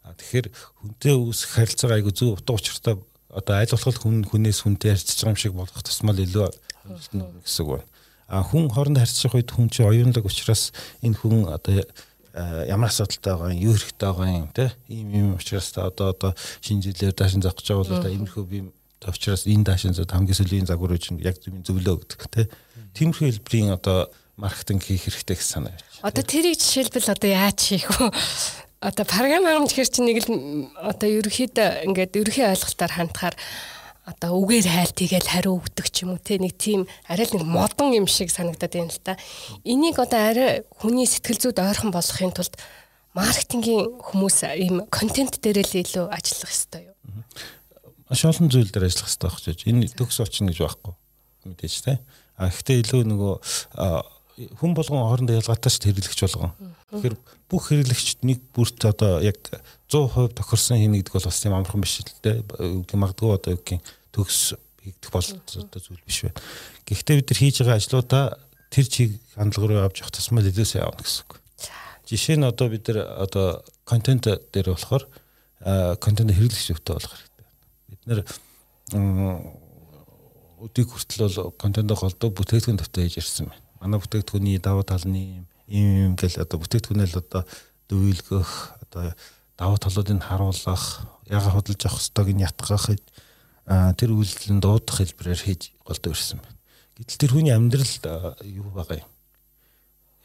[0.07, 0.47] А тэгэхээр
[0.87, 2.95] хүнтэй үүсэх харилцаа айгу зөв утга учиртай
[3.27, 6.47] одоо аль болох хүн хүнээс хүнтэй харьцаж байгаа юм шиг болох тусмал илүү
[6.87, 7.89] амжилттай гэсэн үг байна.
[8.31, 10.71] А хүн хоорондоо харьцах үед хүн чинь оюунлаг учраас
[11.03, 11.83] энэ хүн одоо
[12.35, 16.83] ямар асуудалтай байгаа юм, юу хэрэгтэй байгаа юм те ийм ийм учраас одоо одоо шинэ
[16.87, 18.59] жилээр даашин зогсож байгаа бол одоо иймэрхүү би
[19.09, 22.43] учраас энэ даашин зод хамгийн сүүлийн загвар үуч яг зөв зөвлөө гэдэг те.
[22.95, 25.75] Тиймэрхүү хэлбэрийн одоо маркетинг хийх хэрэгтэй гэсэн санаа.
[26.05, 28.13] Одоо тэрийг жишээлбэл одоо яаж хийх вэ?
[28.81, 30.29] одоо програм хангамж хэр чинь нэг л
[30.77, 33.37] одоо ерөөхдөө ингээд ерөхийн ойлголтоор хандахаар
[34.09, 37.45] одоо үгээр хайл тэгэл хариу өгдөг ч юм уу те нэг тийм арай л нэг
[37.45, 39.15] модон юм шиг санагдаад байна л да.
[39.65, 42.57] Энийг одоо арай хүний сэтгэл зүйд ойрхон болгохын тулд
[43.15, 46.97] маркетингийн хүмүүс ийм контент дээр л илүү ажиллах хэрэгтэй юу?
[48.09, 49.59] Маш олон зүйл дээр ажиллах хэрэгтэй байх гэж.
[49.69, 50.95] Энэ төгс очно гэж байхгүй.
[51.45, 52.01] Мэдээж те.
[52.41, 53.35] А гэхдээ илүү нөгөө
[54.61, 56.53] хүн болгон хоорондоо ялгаатай шүү хэрэглэгч болгон.
[56.91, 57.17] Тэгэхээр
[57.51, 59.37] бүх хэрэглэгчд нэг бүрт одоо яг
[59.91, 62.47] 100% тохирсон хийнэ гэдэг бол бас тийм амархан биш л дээ.
[62.95, 63.83] Магадгүй одоо юу гэх
[64.15, 66.39] төгс хийгдэх бол одоо зүйл биш байна.
[66.87, 68.25] Гэхдээ бид нар хийж байгаа ажлуудаа
[68.71, 71.33] тэр чиг хандлага руу авч явах тусмал илүүсээ явна гэсэн үг.
[72.07, 73.47] Жишээ нь одоо бид нар одоо
[73.85, 75.05] контент дээр болохоор
[76.01, 77.47] контент хэрэглэгч өвтэй болох хэрэгтэй.
[77.91, 78.21] Бид нар
[80.61, 85.43] өдийг хүртэл бол контент холдоо бүтээгдэхүүн тавтай хийж ирсэн байна манай бүтээгдэхүүний давуу тал нь
[85.67, 87.43] ийм юм гэл одоо бүтээгдэхүүнээ л одоо
[87.89, 88.51] дөвөлгөх
[88.85, 89.17] одоо
[89.57, 90.85] давуу талуудыг харуулах
[91.27, 92.87] яга худалж авах ёстойг нь ятгах
[93.97, 96.59] тэр үйлдэл нь дуудах хэлбэрээр хийж голдоо ирсэн байна.
[97.01, 97.95] Гэтэл тэр хүний амьдрал
[98.45, 99.11] юу байгаа юм?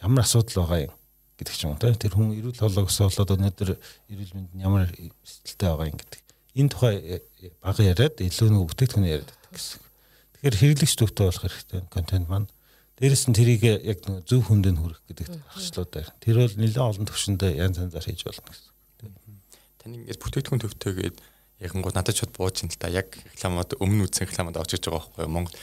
[0.02, 0.94] Ямар асуудал байгаа юм
[1.38, 3.70] гэдэг ч юм уу тэр хүн эрүүл хоолойг болоод өнөөдөр
[4.12, 4.88] эрүүл мэнд нь ямар
[5.24, 6.22] сэтгэлтэй байгаа юм гэдэг.
[6.56, 6.96] Энэ тухай
[7.60, 9.80] бага яриад илүү нэг бүтээгдэхүүн яриад гэсэн.
[10.40, 12.48] Тэгэхээр хэрэглэгч төвтэй болох хэрэгтэй контент маань
[12.96, 16.16] Дээрэс нь тэрийг яг нэг зөв хүндэн хүрэх гэдэг байна.
[16.24, 18.72] Тэр бол нэлээд олон төвшөндөө янз янзаар хийж болно гэсэн.
[19.84, 21.18] Таны ингээд бүтээгдэхүүн төвтэйгээд
[21.60, 25.12] ягангууд надад чод бууж ин л та яг рекламад өмнө үзсэн рекламад орж иж байгаа
[25.12, 25.36] байхгүй юу?
[25.36, 25.56] Монгол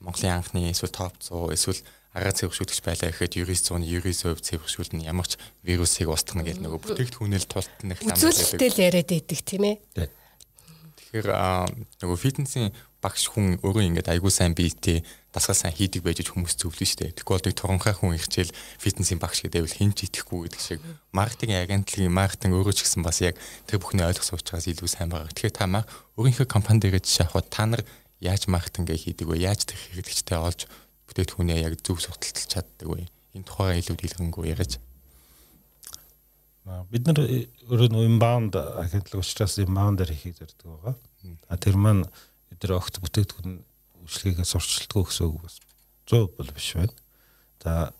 [0.00, 1.82] Монголын анхны эсвэл топ 100 эсвэл
[2.16, 7.92] агаа цэвэршүүлэгч байлаа гэхэд 900 9% цэвэршүүлнэ ямар ч вирусыг устгах гэдэг нөгөө бүтээгдэхүүнэл тултна
[7.92, 9.76] реклам үзүүлэлтэл яриад байдаг тийм ээ.
[10.96, 11.28] Тэгэхээр
[12.00, 12.72] нөгөө фитнесийн
[13.04, 15.04] багш хүн өөрөө ингээд айгуу сайн биетэй
[15.36, 17.12] дасгал сайн хийдэг байж хүмүүс зөвлөн шүү дээ.
[17.20, 20.80] Тэгэхгүй бол нэг туранхай хүн их хичээл фитнесийн багш гэдэг байвал хинч итгэхгүй гэдэг шиг
[21.12, 23.36] маркетинг агентлагийн маркетинг өөрөө ч гэсэн бас яг
[23.68, 25.28] тэр бүхний ойлгох суучраас илүү сайн байгаа.
[25.28, 25.84] Тэгэхээр та маа
[26.16, 27.84] өөрийнхөө компани дээрээ жишээ авахад та нар
[28.24, 29.44] яаж маркетинг хийдэг вэ?
[29.44, 30.64] Яаж тэр хэрэглэгчтэй олж
[31.12, 33.04] бүтээгдэхүүнээ яг зөв сурталталж чаддаг вэ?
[33.36, 34.80] Энэ тухайга илүү дэлгэнгүй яриач.
[36.64, 40.96] Бид нар өөрөө нөө inbound агентлаг учраас inbound-аар хийх зэрэг байгаа.
[41.46, 43.62] А тэр маань нар огт бүтээгдэхүүн
[44.06, 45.58] үйлчлэгээ сурчилдгөө гэсэн үг бас
[46.06, 46.94] 100 бол биш байна.
[47.62, 47.92] За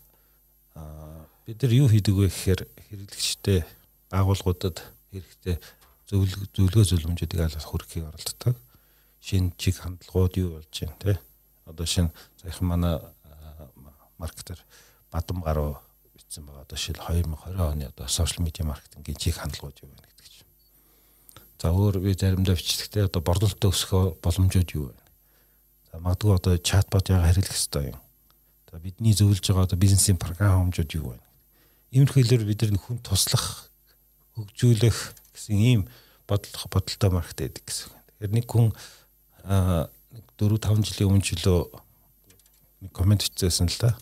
[1.46, 3.66] бид нар юу хийдэг вэ гэхээр хэрэглэгчтэй
[4.14, 4.78] байгууллагуудад
[5.10, 5.58] хэрэгтэй
[6.06, 8.54] зөвлөгөө зөвлөмжүүдийг аль хүрхийг оролддог.
[9.18, 11.18] Шинэ чиг хандлагууд юу болж байна те.
[11.66, 12.94] Одоо шинэ саяхан манай
[14.18, 14.62] маркетер
[15.10, 15.78] бадам гаруу
[16.14, 16.62] бичсэн байгаа.
[16.62, 20.50] Одоо шил 2020 оны одоо сошиал медиа маркетингийн чиг хандлагууд юу байна гэдэг чинь.
[21.58, 25.05] За өөр би заримдаа бичлэгтээ одоо борлуулалтаа өсгөх боломжууд юу вэ?
[26.00, 27.98] Магадгүй одоо чатбот яг хэрэглэх хэрэгтэй юм.
[28.70, 31.20] За бидний зөвлөж байгаа одоо бизнесийн програм хэмжүүд юу вэ?
[31.96, 33.70] Иймэрхүүлэр бид нар хүн туслах,
[34.36, 34.98] хөгжүүлэх
[35.32, 35.80] гэсэн ийм
[36.28, 37.90] бодлого бодолтой маркет байдаг гэсэн.
[38.20, 38.74] Тэгэхээр нэг хүн
[39.46, 39.88] аа
[40.36, 41.70] 4 5 жилийн өмнө ч лөө
[42.82, 43.96] нэг комент хийсэн л да.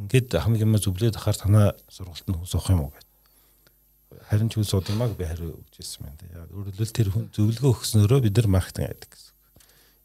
[0.00, 4.26] Ингээд хамгийн маа зөвлөд ахаар танаа сургалт нь хүн суух юм уу гэдэг.
[4.26, 6.24] Харин ч хүн суудмаг би хариу өгч ирсэн байна.
[6.32, 9.31] Яг өөрөлдөл тэр хүн зөвлөгөө өгснөөрөө бид нар маркетинг хийдэг гэсэн.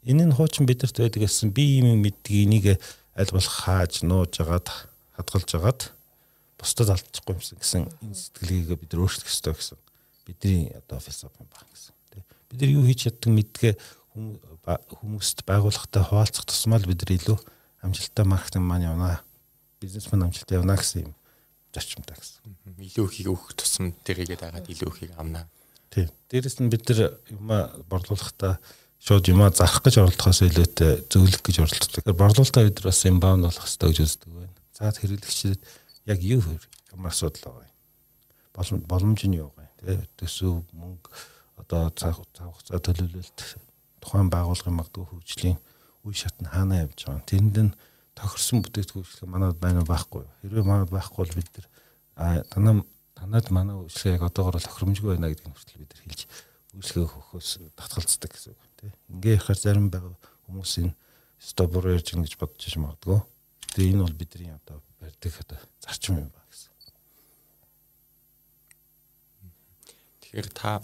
[0.07, 2.65] Энэ нь хуучин бидэрт байдаг гэсэн би юм мэддэг энийг
[3.11, 4.71] аль болох хааж нууж агаад
[5.19, 5.81] хадгалж агаад
[6.55, 9.77] бусдад алдчихгүй юмсан гэсэн энэ сэтгэлгээ бид нар өөрчлөх ёстой гэсэн.
[10.23, 11.93] Бидний одоо философи юм байна гэсэн.
[12.47, 13.73] Бид нар юу хийж чаддаг мэдгээ
[14.15, 17.37] хүмүүст байгууллагатай хуваалцах тусмаа л бид нар илүү
[17.83, 19.21] амжилттай маркетинг маань явна
[19.83, 21.13] бизнесмен амжилттай явна гэсэн юм
[21.75, 22.41] зарчимтай гэсэн.
[22.79, 25.45] Илүү ихийг өгөх тусам тэрийгээ дагаад илүү ихийг авна
[25.93, 27.47] тий дээрэс нь бид нар юм
[27.85, 28.57] борлуулахдаа
[29.01, 32.03] шууд юмаа зарах гэж оролдохоос илүүтэй зөвлөх гэж оролддог.
[32.17, 34.55] Борлуулалтаа бид бас inbound болох хэрэгтэй гэж үздэг байна.
[34.73, 35.61] За хэрэглэгчдэд
[36.09, 36.41] яг юу
[36.91, 37.61] ямар асуудал
[38.55, 38.81] байгаа юм.
[38.89, 39.69] Боломж нь юу вэ?
[39.79, 41.09] Тэгээ төсөв мөнгө
[41.61, 43.39] одоо цаг хугацаа төлөвлөлт
[44.01, 45.57] тухайн байгууллагын магадгүй хөгжлийн
[46.05, 47.27] үе шат нь хаана явж байгаа.
[47.29, 47.77] Тэрэнд нь
[48.17, 50.33] тохирсон бүтээгдэхүүн манад байна уу байхгүй юу?
[50.41, 52.85] Хэрвээ манад байхгүй бол бид нар танаа
[53.17, 56.21] танад манай үйлчлэг яг одоогор тохиромжгүй байна гэдгийг хүртэл бид нар хэлж
[56.77, 58.91] үйлчлэгээ өгөхөөс татгалздаг гэсэн үг тий.
[59.09, 60.13] Ингээ яхаар зарим байгаа
[60.45, 60.93] хүмүүсийн
[61.41, 63.19] өстой буруу ярьж ингэж бодож иж магадгүй.
[63.73, 66.71] Тэгээ энэ бол бидний одоо барьдаг одоо зарчим юм ба гэсэн.
[70.21, 70.81] Тэгэхээр та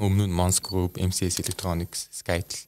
[0.00, 2.64] өмнө нь Mons Group, MCS Electronics, Skytel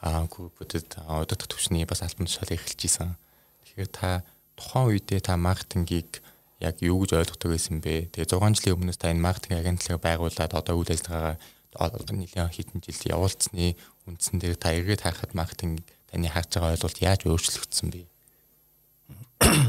[0.00, 3.20] а группүүдэд удирдах төвчний бас албан тушаалыг эхэлж исэн.
[3.68, 4.24] Тэгэхээр та
[4.56, 6.24] тухайн үедээ та маркетингийг
[6.56, 8.08] яг юу гэж ойлгодог байсан бэ?
[8.08, 11.36] Тэгээ 6 жилийн өмнөөс та энэ маркетинг агентлагаа байгуулад одоо үйл ажиллагаагаа
[11.76, 13.76] нэлээд хэдэн жил явуулцсны
[14.10, 18.06] үндсэн дээр та эргээд харахад маркетинг таны харж байгаа ойлголт яаж өөрчлөгдсөн бэ?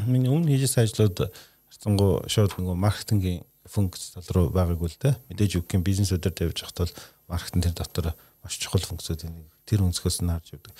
[0.10, 1.30] Миний өмнө хийжсэн ажлууд
[1.70, 5.16] харцангуй шууд нөгөө маркетингийн функц тал руу байгаагүй л дээ.
[5.30, 6.96] Мэдээж үггийн бизнесүүдээр тавьж явахад бол
[7.30, 8.08] маркетинг тэр дотор
[8.42, 10.74] маш чухал функцүүд нэг тэр өнцгөөс нь харж явдаг.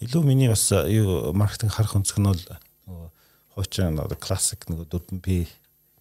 [0.00, 2.44] Илүү миний бас юу маркетинг харах өнцг нь бол
[2.86, 3.08] нөгөө
[3.58, 5.50] хуучин одоо классик нөгөө 4P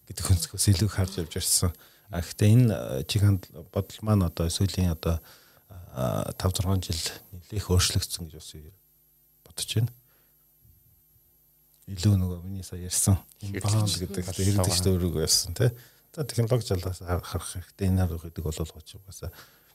[0.07, 1.73] гэдэг өнцгөөс илүү харж явж ирсэн.
[2.09, 3.23] А гэхдээ энэ э, чиг
[3.71, 5.19] бодол маань одоо сүүлийн одоо
[5.97, 8.51] 5 6 жил нэлээх өөрчлөгдсөн гэж бас
[9.43, 9.91] бодож байна.
[11.87, 15.71] Илүү нөгөө миний сая ярьсан баанд гэдэг хэрэгдэгчтэй өөрийгөө ярьсан тий.
[16.13, 19.31] За технологи талаас харах хэрэгтэй энэ арга гэдэг бол угаасаа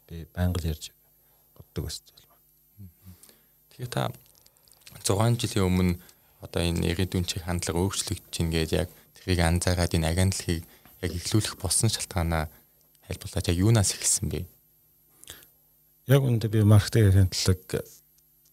[0.07, 0.92] би байнга ярьж
[1.57, 2.37] боддог байсан байна.
[3.73, 4.12] Тэгэхээр та
[5.03, 5.99] 6 жилийн өмнө
[6.45, 10.66] одоо энэ ирээдүйн чиг хандлага өөрчлөгдөж чинь гэж яг тэрийг анзаараад энэ агентлагийг
[11.03, 12.49] яг эхлүүлэх болсон шалтгаанаа
[13.11, 14.47] хэлбэлтэж яг юунаас эхэлсэн бэ?
[16.07, 17.62] Яг үүндээ би маркетинг агентлаг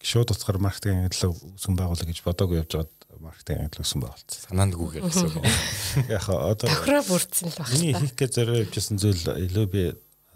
[0.02, 4.40] шууд утгаар маркетинг агентлаг үүсгэн байгуулах гэж бодоагүй явж байгаад маркетинг агентлаг үүсгэн байгуулсан.
[4.50, 5.44] Санаанд гүгээр гэсэн үг.
[6.10, 7.72] Яг одоо тохироо бүрдсэн л байна.
[7.74, 9.82] Миний хийх гэж зориулж явжсэн зүйл илүү би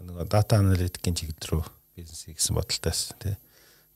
[0.05, 1.63] нэг дата аналитикийн чиглэл рүү
[1.95, 3.35] бизнес хийсэн бодолтойсэн тий.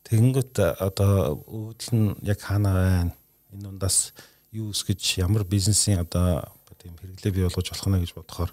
[0.08, 3.14] Тэгэнгүүт одоо үүдэл нь яг хаана байна?
[3.54, 4.16] Энэ ундаас
[4.56, 6.48] юу үсгэж ямар бизнесийн одоо
[6.80, 8.52] тийм хэрэглээ бий болгож болох нь гэж бодохоор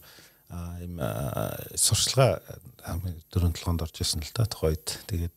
[0.82, 0.98] ийм
[1.74, 2.42] сурчлага
[3.32, 5.02] дөрөв толгоонд орж ирсэн л та тухайд.
[5.10, 5.34] Тэгээд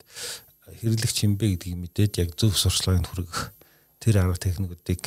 [0.82, 3.54] хэрэглэгч юм бэ гэдгийг мэдээд яг зөв сурчлагыг хүргэх
[3.97, 5.04] тэр арга техникүүдийг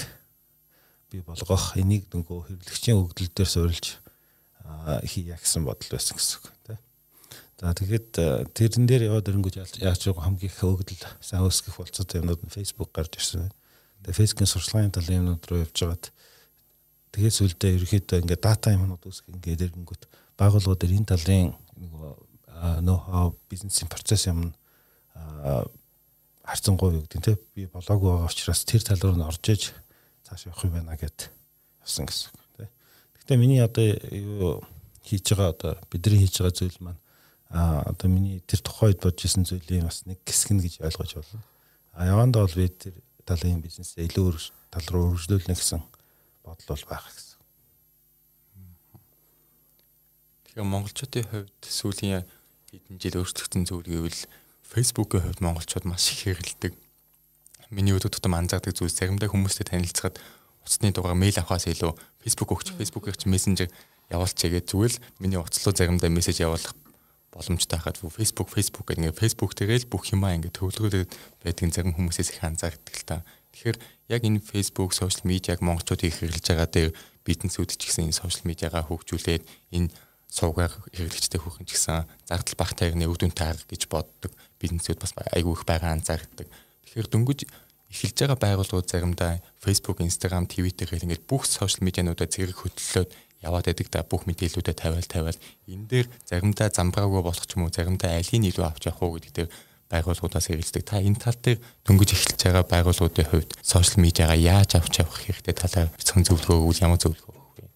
[1.13, 3.87] бий болгох энийг нөгөө хэрэглэгчийн өгдөл дээр суурилж
[5.07, 6.81] хийя гэсэн бодол байсан гэсэн үг тийм.
[7.63, 8.11] За тэгээд
[8.59, 13.23] тэрэн дээр яваад ирэнгүүт яаж хамгийн их өгдөл сайн өсгөх болцоотой юмнууд нь Facebook гарч
[13.23, 13.55] ирсэн.
[14.03, 16.11] Тэгээд Facebook-ийн сурчлагын талын юмнууд руу явж байгаад
[17.13, 20.03] Тэгээд сүлдээ ерөөхдөө ингээд дата юмнууд үүсгэх ингээд ирэнгүүт
[20.41, 22.13] байгууллагууд энэ талын нөгөө
[22.81, 24.55] ноу хау бизнесийн процесс юм
[26.43, 29.77] харьцангуй юу гэдэг тийм би болоогүй байгаа учраас тэр тал руу н орж иж
[30.27, 31.31] цааш явах юм байна гэд
[31.85, 32.71] явсан гэсэн үг тийм.
[33.15, 34.65] Гэхдээ миний одоо юу
[35.07, 37.01] хийж байгаа одоо бидний хийж байгаа зүйл маань
[37.53, 41.45] а одоо миний тэр тухайд бодож исэн зүйлийн бас нэг хэсэг нь гэж ойлгож байна.
[41.93, 42.95] А явандаа бол би тэр
[43.29, 44.35] талын бизнесээ илүү
[44.73, 45.83] тал руу өргөжлүүлнэ гэсэн
[46.43, 47.39] бодол бол байгаа гэсэн.
[50.53, 52.27] Тэгэхээр монголчуудын хувьд сүүлийн
[52.69, 54.21] хэдэн жил өөрчлөгдсөн зүйл гэвэл
[54.69, 56.73] Facebook-ийн хувьд монголчууд маш их хэрэгэлдэг.
[57.73, 60.21] Миний өдөр тутам анзаардаг зүйл заримдаа хүмүүстэй танилцахад
[60.61, 63.69] утасны дугаар мэйл авахаас илүү Facebook өгч Facebook-ийн ч мессенжер
[64.13, 66.77] явуулчихъя гэж зүгээр л миний утас руу заримдаа мессеж явуулах
[67.33, 71.11] боломжтой хахад Facebook Facebook гэдэг ингээ Facebook дээрээ л бүх юмаа ингээ төвлөрүүлээд
[71.43, 73.17] байдгийг зарим хүмүүсээс их анзаардаг л та.
[73.53, 73.79] Тэгэхээр
[74.13, 76.91] яг энэ Facebook, social media-г монголчууд их хэрэглэж байгаа дээр
[77.23, 79.45] бизнесүүд ч гэсэн энэ social media-га хөгжүүлээд
[79.77, 79.93] энэ
[80.33, 85.53] суугаар хэрэглэгчтэй хүүхэн ч гэсэн зардал багтаа ирнэ өвдөнтэй арга гэж боддог бизнесүүд бас айгүй
[85.53, 86.49] их байгаа анзаардаг.
[86.89, 87.41] Тэгэхээр дөнгөж
[87.93, 93.11] эхэлж байгаа байгууллагууд заримдаа Facebook, Instagram, Twitter гэх ингээд бүх сошиал медиануудаа зэрэг хөтлөлөөд
[93.45, 95.39] яваад байдаг да бүх мэдээллүүдэд тавиал тавиал
[95.69, 99.33] энэ дээр заримдаа замбраагүй болох ч юм уу заримдаа айлын илүү авч явах уу гэдэг
[99.35, 99.51] дээр
[99.93, 100.83] байгууллагуудаас эргэлздэг.
[100.89, 105.53] Та энэ тал дээр дөнгөж эхэлж байгаа байгууллагуудын хувьд сошиал медиагаа яаж авч явах хэрэгтэй
[105.53, 107.69] талаар бицхэн зөвлөгөө өгвөл ямар зөвлөгөө өгөх вэ?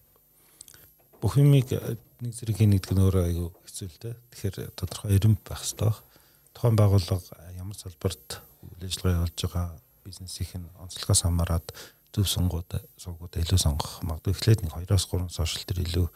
[1.21, 1.69] Бүх юмыг
[2.25, 4.15] нэг зэрэг хийдэг нь өөрөө аюу хэцүү л дээ.
[4.33, 5.93] Тэгэхээр тодорхой эренб байх хэрэгтэй
[6.57, 9.69] тухайн байгууллага ямар салбарт үйл ажиллагаа явуулж байгаа
[10.09, 11.69] бизнесийн онцлогоос хамаарат
[12.17, 16.07] зөв сонгууд суугууд илүү сонгох магадгүй эхлээд нэг 2-оос 3 сошиал төр илүү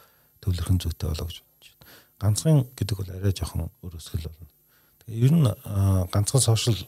[0.40, 1.92] төвлөрсөн зүйтэй болоо гэж бодож байна.
[2.20, 4.48] Ганцхан гэдэг бол арай жоохон өрөөсгөл болно.
[5.10, 5.42] Ер нь
[6.14, 6.78] ганцхан сошиал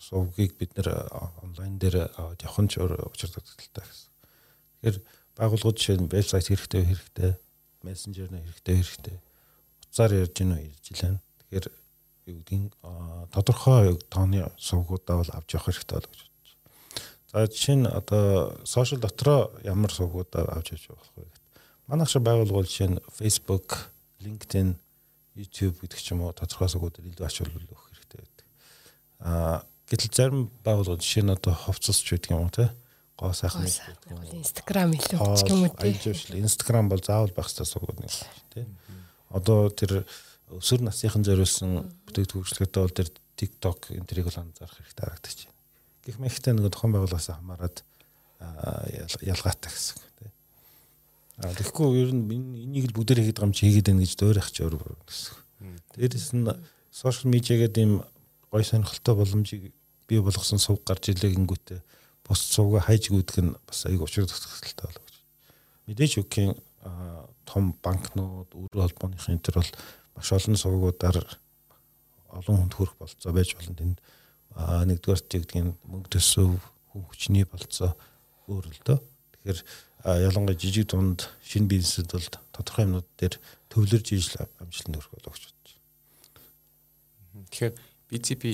[0.00, 1.12] сувгийг бид нэр
[1.44, 2.08] онлайн дээр
[2.40, 4.08] явах нь ч учир тогтолтой гэсэн.
[4.80, 4.96] Тэгэхээр
[5.36, 7.32] байгууллагууд жишээ нь вебсайт хэрэгтэй хэрэгтэй,
[7.84, 9.16] мессенжер нэ хэрэгтэй хэрэгтэй.
[9.84, 11.20] Утсаар ярьж гинөө ярьж илэн.
[11.20, 11.66] Тэгэхээр
[12.32, 12.72] юу гэдгийг
[13.28, 16.64] тодорхой тооны сувгуудаа бол авч явах хэрэгтэй бол гэж бодож байна.
[17.28, 21.44] За жишээ нь одоо сошиал дотроо ямар сувгуудаа авч явж болох вэ гэхэд
[21.92, 23.92] манайх шиг байгуулгууд жишээ нь Facebook,
[24.24, 24.80] LinkedIn,
[25.36, 28.46] YouTube гэдэг ч юм уу тодорхой сувгуудад илүү ач холбогдол өгөх хэрэгтэй байдаг.
[29.20, 29.58] Аа
[29.90, 32.70] гэтэл зарим байгууллагууд жишээ нь одоо ховцосч байдаг юм уу те
[33.20, 33.68] гоо сайхан
[34.32, 35.92] Instagram илүү ч юм уу те.
[36.40, 38.12] Instagram бол заавал байх хэрэгтэй сувгууд нэг
[38.48, 38.64] те.
[39.28, 40.08] Одоо тэр
[40.48, 45.58] өсвөр насныхан зориулсан бүтээгдэхүүн хөгжлөгтэй бол тэр TikTok энэ тэрийг бол анзаарах хэрэгтэй харагдаж байна.
[46.00, 47.76] Гэх мэхтэй нөгөө тухайн байгууллагаас хамаарат
[49.20, 50.09] ялгаатай гэсэн.
[51.40, 52.28] А тэгэхгүй ер нь
[52.68, 54.74] энийг л бүгдээр хийгээд байгаа юм чи хийгээд байна гэж дөөрөх ч өөр
[55.08, 55.34] гэсэн.
[55.96, 56.44] Дээрээс нь
[56.92, 57.94] сошиал медиа гэдэг юм
[58.52, 59.62] гой сонирхолтой боломжийг
[60.04, 61.80] бий болгосон сувг гарч илээ гингүүтээ
[62.30, 65.16] бус сувга хайж гүйдэх нь бас аяг учир тусгалтай болов гэж.
[65.88, 66.54] Мэдээж үгийн
[67.48, 69.72] том банкнууд, үр холбооныхын энэ төр бол
[70.14, 71.18] маш олон сувгуудаар
[72.30, 73.74] олон хүнд хүрэх болцоо байж болно.
[73.74, 73.98] Тэнд
[74.86, 76.54] нэгдүгээр чигдгийн мөнгө төсөв,
[76.94, 77.98] хүн хүчний болцоо
[78.46, 78.98] өөр л дөө.
[79.42, 79.60] Тэгэхээр
[80.04, 83.36] ялангуяа жижиг дунд шинэ бизнесүүд бол тодорхой юмнууд дээр
[83.68, 87.46] төвлөрж ижил амжилтанд хүрэх болов гэж бодож байна.
[87.52, 87.74] Тэгэхээр
[88.08, 88.44] BCP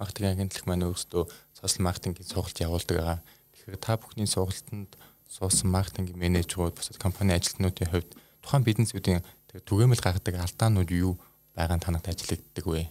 [0.00, 1.24] маркетинг агентлаг маань өөрсдөө
[1.60, 3.20] сошиал маркетингийн сургалт явуулдаг байгаа.
[3.52, 4.96] Тэгэхээр та бүхний сургалтанд
[5.28, 9.20] суусан маркетинг менежерүүд бусад компани ажилтнуудын хувьд тухайн бизнесүүдийн
[9.52, 11.20] түгээмэл гаргадаг алдаанууд юу
[11.52, 12.88] байгаа нь танад ажиллагддаг вэ?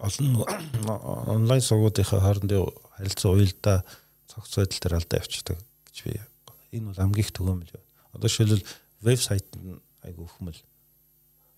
[0.00, 0.44] Олон
[1.34, 3.76] онлайн сургуулийнхаа хоорондын харилцаа уялдаа
[4.30, 5.58] цогц байдал дээр алдаа явчихдаг
[5.90, 6.20] гэж би
[6.72, 7.84] энэ бол хамгийн их юу.
[8.12, 8.64] Одоо жишээлбэл
[9.02, 10.60] вебсайт нь айгу өхмөл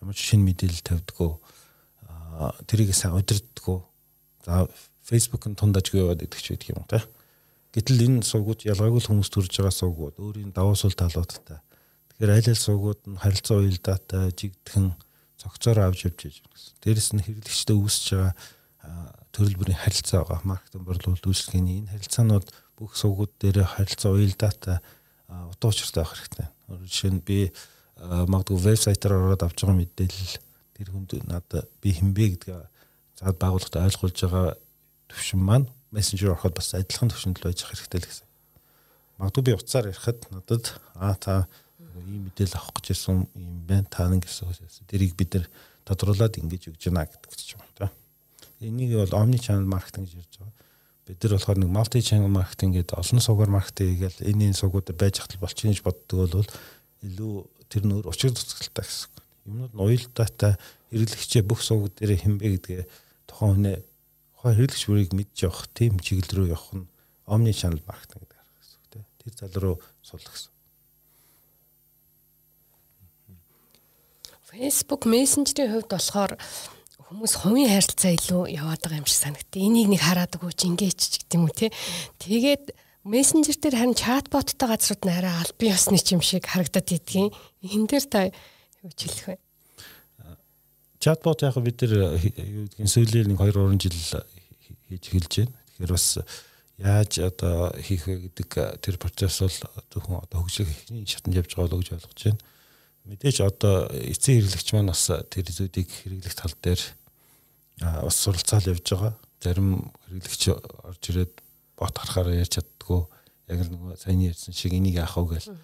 [0.02, 1.32] ямар ч шинэ мэдээлэл тавьдгөө
[2.66, 3.78] тэрийг сайн удирддгөө
[4.44, 4.68] за
[5.06, 7.04] Facebook нь тунд ажгүй яваад идэх ч байдаг юм та.
[7.72, 11.60] Гэтэл энэ сувгууд ялгаагүй хүмүүс төрж байгаа сувгууд өөрийн давуу сул талуудтай
[12.18, 14.90] Тэгэхээр аль аль суугууд нь харилцаа уялдаатай жигдхэн
[15.38, 16.74] цогцоор авч явж байгаа гэсэн.
[16.82, 18.34] Дээрэс нь хэрэглэгчтэй үүсэж байгаа
[19.30, 20.42] төрөл бүрийн харилцаа байгаа.
[20.42, 24.82] Маркетинг борлуулалт үйлчлэгээний энэ харилцаанууд бүх суугууд дээр харилцаа уялдаатай
[25.28, 26.48] утга учиртай байх хэрэгтэй.
[26.88, 27.52] Жишээ нь би
[28.00, 30.34] магадгүй вебсайтаар ороод авч байгаа мэдээлэл
[30.78, 32.60] тэр хүнд надад би хинбэ гэдгээ
[33.20, 34.46] заад байгууллагад ойлгуулж байгаа
[35.10, 38.26] төвшин маань мессенжер ороход бас адилхан төвшөнд л байж хэрэгтэй л гэсэн.
[39.18, 40.64] Магадгүй би утсаар ярихад надад
[40.94, 41.48] аа та
[42.06, 43.88] ийм мэдээлэл авах гэж ирсэн юм байна.
[43.90, 44.86] Та нэг гэсэн.
[44.86, 45.46] Тэрийг бид нэр
[45.82, 47.90] тодруулаад ингэж өгч байна гэдэг ч юм уу та.
[48.62, 50.57] Энийг бол omni channel marketing гэж ярьж байгаа.
[51.08, 55.00] Бид нар болохоор нэг multi channel marketing гэдэг олон суугаар маркетинг хийгээл энэ энэ суугуудад
[55.00, 56.48] байж хатал болчих гэж боддог бол
[57.00, 57.34] илүү
[57.72, 59.08] тэр нөр учир тусгалтай гэсэн.
[59.48, 60.60] Юмнууд нь уялдаатай
[60.92, 62.82] хэрэглэгчээ бүх сууг дээр хинбэ гэдгээ
[63.24, 63.76] тухайн хүнээ
[64.36, 66.84] тухайн хэрэглэгч бүрийг мэдж явах тийм чиглэл рүү явах нь
[67.24, 69.04] omni channel marketing гэдэг гэсэн.
[69.24, 70.52] Тэр зал руу сул гэсэн.
[74.48, 76.32] Facebook Messenger-ийн хувьд болохоор
[77.08, 79.56] хүмүүс хувийн харилцаа илүү яваад байгаа юм шиг санагдтыг.
[79.56, 81.72] Энийг нэг хараад өгөөч ingэж ч гэдэг юм уу те.
[82.20, 82.76] Тэгээд
[83.08, 87.32] мессенжер дээр харин чатботтой газрууд нь арай албан ёсны юм шиг харагдаад идэгин.
[87.64, 89.36] Энэ дээр та юу ч хэлэх вэ?
[91.00, 93.96] Чатбот яг бид нар гэдгийг сүүлийн 2 3 жил
[94.92, 95.56] хийж эхэлж байна.
[95.80, 96.06] Тэгэхээр бас
[96.76, 98.48] яаж одоо хийх вэ гэдэг
[98.84, 99.56] тэр процесс бол
[99.96, 102.42] зөвхөн одоо хөгжлөх ихний шатанд явж байгаа л гэж ойлгож байна.
[103.08, 106.82] Мэдээж одоо эцсийн хэрэглэгч маань бас тэр зүйлийг хэрэглэх тал дээр
[107.80, 109.12] бас суралцаал явж байгаа.
[109.40, 111.32] Зарим хэрэглэгч орж ирээд
[111.80, 113.00] бот харахаараа ярьж чаддгүй
[113.48, 115.56] яг л нөгөө сайн ярьсан шиг энийг яах вэ гэл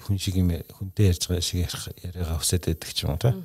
[0.00, 3.36] хүн шиг юм хүнтэй ярьж байгаа шиг ярих яриагаа өсөд байдаг ч юм уу та.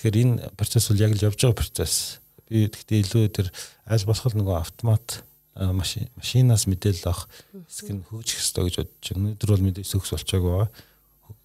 [0.00, 2.24] Тэгэхээр энэ процесс бол яг л явж байгаа процесс.
[2.48, 3.52] Би гэхдээ илүү тэр
[3.84, 5.20] аль болох нөгөө автомат
[5.52, 7.28] машин машинаас мэдээлэл авах
[7.68, 9.20] хэсэг нь хөгжих ёстой гэж бодож байна.
[9.36, 10.68] Өнөөдөр бол мэдээж сөхс болчоог байгаа.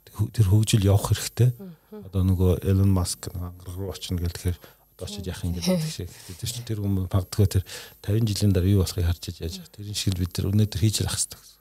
[0.09, 1.51] Тэр хөгжил явах хэрэгтэй.
[1.91, 4.59] Одоо нөгөө Elon Musk ангар руу очно гэл тэгэхээр
[5.01, 6.09] очиж яах юм гэдэг шиг.
[6.39, 7.63] Тэр чинь тэр хүмүүс магадгүй тэр
[8.05, 9.73] 50 жилийн дараа юу болохыг харж яаж яах.
[9.73, 11.59] Тэрийн шиг бид нар өнөөдөр хийж явах хэрэгтэй гэсэн.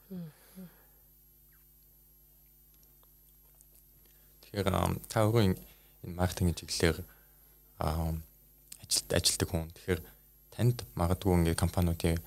[4.45, 4.67] Тэгэхээр
[5.09, 5.57] та өөрөө энэ
[6.15, 6.97] маркетинг чиглэлээр
[7.81, 9.71] ажилт ажилтдаг хүн.
[9.73, 10.01] Тэгэхээр
[10.53, 12.19] танд магадгүй ингээд компаниудын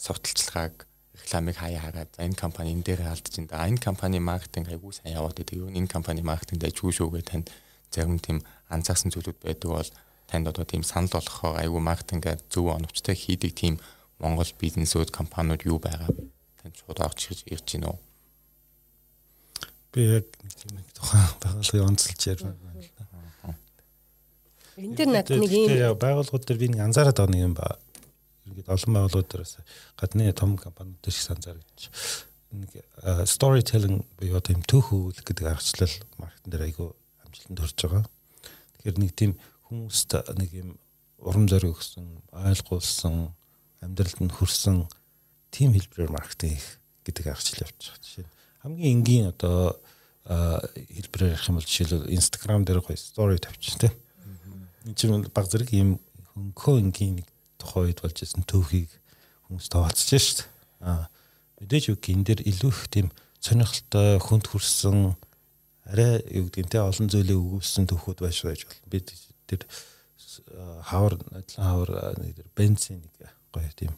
[0.00, 0.86] совталчилгааг
[1.22, 5.16] рекламыг хаяа хараад за энэ компани энэ дээр алдаж энэ энэ компани маркетинг айгүй сайн
[5.16, 5.56] яваад байдаг.
[5.56, 7.46] Юу энэ компани маркетинг дэжгүй шүүгээ танд
[7.90, 9.90] зарим тийм анзаарсан зүйлүүд байдаг бол
[10.28, 13.74] танд одоо тийм санал болгохоор айгүй маркетингээ зөв оновчтой хийдэг тийм
[14.18, 16.10] Монгол бизнесүүд компаниуд юу байгаа
[16.60, 18.00] танд шууд орж ирж байна уу?
[19.92, 23.04] Би яг нэг тухайн байгууллагын онцлж ярьсан байна л да.
[24.76, 27.78] Энэ дэр над нэг ийм байгууллагууд дээр би нэг анзаараад байгаа нэг юм ба.
[28.46, 29.54] Ингээд олон байгууллагууд дээрээс
[29.98, 31.90] гадны том компаниуд шиг анзаар гэж.
[32.54, 32.70] Нэг
[33.26, 36.88] storytelling буюу одоо юм төөх өгүүлэх гэдэг аргачлал маркетинг дээр айгүй
[37.26, 38.04] амжилтанд хүрч байгаа.
[38.78, 39.32] Тэгэхээр нэг тийм
[39.66, 40.70] хүмүүст нэг юм
[41.18, 43.34] урам зориг өгсөн, ойлгуулсан,
[43.82, 44.86] амьдралд нь хүрсэн
[45.50, 47.98] тим хэлбэрээр маркетинг хийх гэдэг аргачлал явж байгаа.
[47.98, 49.78] Жишээ нь хамгийн энгийн одоо
[50.26, 53.94] хэлбэрээр ярих юм бол жишээлбэл Instagram дээр гоё story тавьчих тийм.
[54.86, 55.98] Энд чинь баг зэрэг ийм
[56.34, 58.90] хөнгөө энгийн нэг тухайн үед болж исэн төвхийг
[59.48, 60.46] хүмүүс тооцож шít.
[60.80, 61.08] Аа
[61.60, 63.08] мэдээж үг энэ дээр илүү их тийм
[63.40, 65.16] сонирхолтой хүнд хүрсэн
[65.88, 69.08] арай юу гэдэг юм те олон зүйлийг өгүүлсэн төвхүүд байж байж бол бид
[69.48, 69.62] тэр
[70.84, 71.90] хавар адилхан хавар
[72.20, 73.14] тэр бензин нэг
[73.54, 73.92] гоё тийм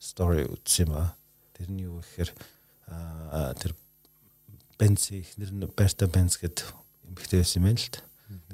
[0.00, 1.12] story үзсэн юм аа.
[1.52, 2.30] Тэрний юу гэхээр
[3.60, 3.72] тэр
[4.80, 6.64] бензин ихнэр нь байрта бенз гэд
[7.12, 8.00] эмхтэй байсан юм байна л та.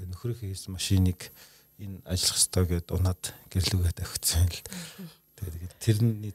[0.02, 1.30] Нөхрийнхөө хийсэн машиныг
[1.78, 3.22] энэ ажиллах ёстой гэд унаад
[3.54, 4.62] гэрлүүгээ тавьчихсан л.
[5.38, 6.34] Тэгээд тэрний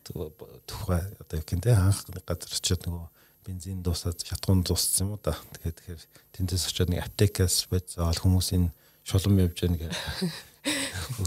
[0.63, 3.07] тухай одоо юу гэнтэй анх газар очиод нөгөө
[3.43, 5.35] бензин дуусаад шатгуун дууссан юм уу да.
[5.59, 8.71] Тэгээд тэгэхээр тэндээс очиод нэг аптекаас байцаал хүмүүс энэ
[9.03, 9.91] шулам явж байна гэх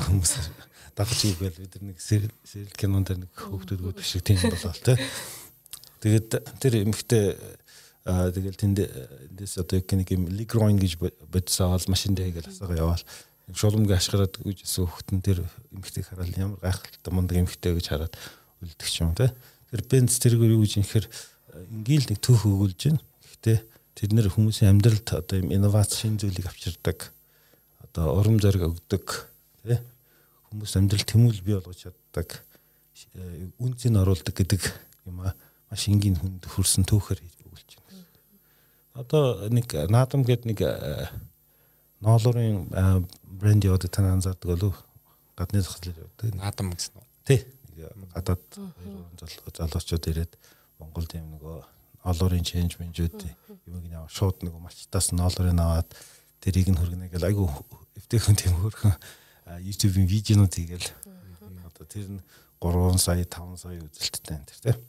[0.09, 0.33] хүмүүс
[0.97, 2.33] дагаж ийвэл бид нэг сериал
[2.73, 4.97] кинон дээр нэг хөвгдүүд шиг тийм болоо тэ.
[6.01, 7.37] Тэгээд тэр эмхтэй
[8.07, 10.97] тэгэл тэнд эндээс одоо нэг юм лигроин гэж
[11.29, 13.05] бодсоол машин дээр ингээл асаага яваал
[13.55, 18.15] шулмгийн ашгараад үжсэн хөхтөн тэр эмхтэйг хараад ямар гайхалтай мундаг эмхтэй гэж хараад
[18.59, 19.31] үлдэх юм тэ.
[19.71, 21.07] Тэр бенз тэргээр юу гэж инхээр
[21.71, 23.03] ингээл нэг төөх өгүүлж байна.
[23.23, 23.59] Гэхдээ
[23.95, 27.15] тэд нэр хүмүүсийн амьдралд одоо юм инновац шин зүйлийг авчирдаг
[27.87, 29.31] одоо урам зориг өгдөг
[29.63, 29.79] тий
[30.51, 32.43] хүмүүс амьдрал тэмүүл бий болгож чаддаг
[33.15, 34.63] э, үнцийг оруулдаг гэдэг
[35.07, 35.33] юм а
[35.71, 38.05] маш энгийн хүнд хүрсэн түүхээр өгүүлж байна.
[39.01, 40.61] Одоо нэг наадам гэдэг нэг
[42.01, 44.85] ноолуурын э, брэнд яваад тань анзаардаг болов.
[45.37, 46.35] Гадны захлаар явдаг.
[46.35, 47.07] Наадам гэсэн үү?
[47.25, 47.41] Тий.
[48.15, 48.45] Гадаад
[49.57, 50.33] залуучууд ирээд
[50.81, 51.57] Монголд юм нөгөө
[52.09, 53.21] олуурын ченж менжүүд
[53.69, 55.89] юм ийм шууд нөгөө малчтаас ноолуурын аваад
[56.41, 57.29] тэрийг нь хөргөнө гэл.
[57.29, 57.49] Айгу
[57.97, 58.97] эвтэйхэн тийм хөрхөн
[59.61, 60.89] YouTube-ийн видеонууд хийгээл
[61.69, 62.21] одоо тэр нь
[62.61, 64.81] 3 сая 5 сая үзэлттэй энэ тийм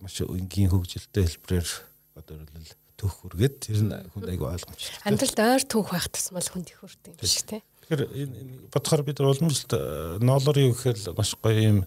[0.00, 1.68] маш энгийн хөгжилтэй хэлбэрээр
[2.16, 2.68] одоо бол
[3.00, 5.00] төх хүргээд тэр нь хүнд айгу ойлгомжтой.
[5.08, 7.64] Амьдралд ойр түүх байх тусмал хүнд их хүрдэг юм шиг тийм.
[7.88, 9.72] Тэгэхээр энэ бодохоор бид нар уламжлалт
[10.20, 11.78] ноолор юу гэхээр маш гоё юм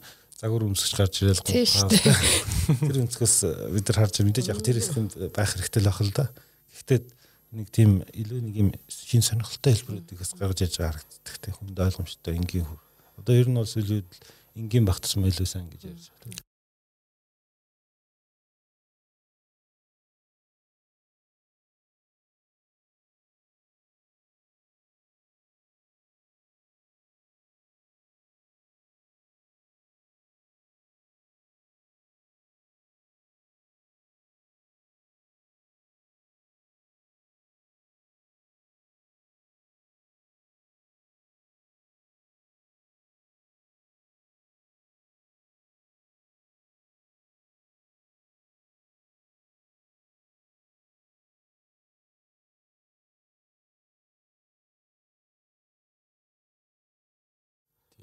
[0.41, 3.38] загвар өмсгч гарч ирэл тэр өнцгөөс
[3.72, 6.26] бид нар харж мэдээж яг тэр хэсгэнд байх хэрэгтэй л ах л да.
[6.74, 6.99] Гэхдээ
[7.53, 12.34] нэг тийм илүү нэг юм шин сонирхолтой хэлбэрүүдээс гаргаж яж байгаа харагддаг тийм хүнд ойлгомжтой
[12.36, 12.82] энгийн хөр.
[13.22, 14.09] Одоо ер нь бол сүлүүд
[14.57, 16.41] энгийн багтсан сайн гэж ярьж байна.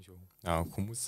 [0.05, 0.16] Шүү.
[0.74, 1.03] Хүмүүс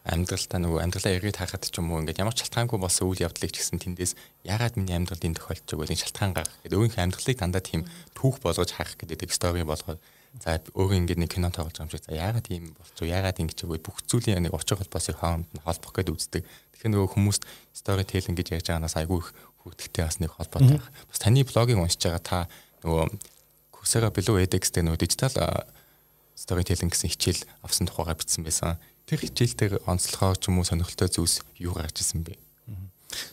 [0.00, 3.52] амьдралдаа нөгөө амьдралаа эргээд харахад ч юм уу ингээд ямар ч шалтгаангүй болсон үйл явдлыг
[3.52, 4.16] ч гэсэн тэндээс
[4.48, 7.84] ягаад миний амьдрал энэ тохиолдож байгааг шалтгаан гаргах гэдэг өөрийнхөө амьдралыг дандаа тийм
[8.16, 10.00] түүх болгож харах гэдэг стори болгоод
[10.40, 13.58] за өөрөө ингээд нэг кино тоглож байгаа юм шиг за ягаад ийм вэ ягаад ингэж
[13.68, 16.42] вэ бүх зүйлийн нэг очир холбоосыг хооронд нь холбох гэдэг үздэг.
[16.46, 17.42] Тэгэхээр нөгөө хүмүүст
[17.74, 19.34] стори тейлинг гэж ярьж байгаанаас айгүй их
[19.66, 20.78] хөвгөлтэй бас нэг холбоотой.
[20.80, 22.38] Бас таны блогийг уншиж байгаа та
[22.86, 23.10] нөгөө
[23.74, 25.34] Coursera билүү edX дээр нөгөө дижитал
[26.36, 28.78] тейлинг гэсэн хичээл авсан тухайга бичсэн байсан
[29.10, 32.38] тэр хичээлдээ онцлохоор ч юм уу сонирхолтой зүйлс юу гарч ирсэн бэ?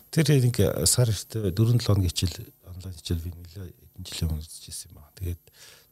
[0.10, 0.58] Тэр нэг
[0.89, 4.98] сар ихтэй 4 7 хоногийн хичээл онлайн хичээл би нэлээ эдэн жилийн өмнө үзчихсэн юм
[4.98, 5.14] байна.
[5.22, 5.41] Тэгээд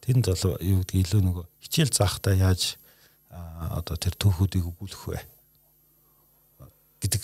[0.02, 2.74] тэнд бол юу гэдэг илүү нөгөө хичээл заахтаа яаж
[3.30, 5.20] одоо тэр түүхүүдийг өгүүлэх вэ
[7.06, 7.22] гэдэг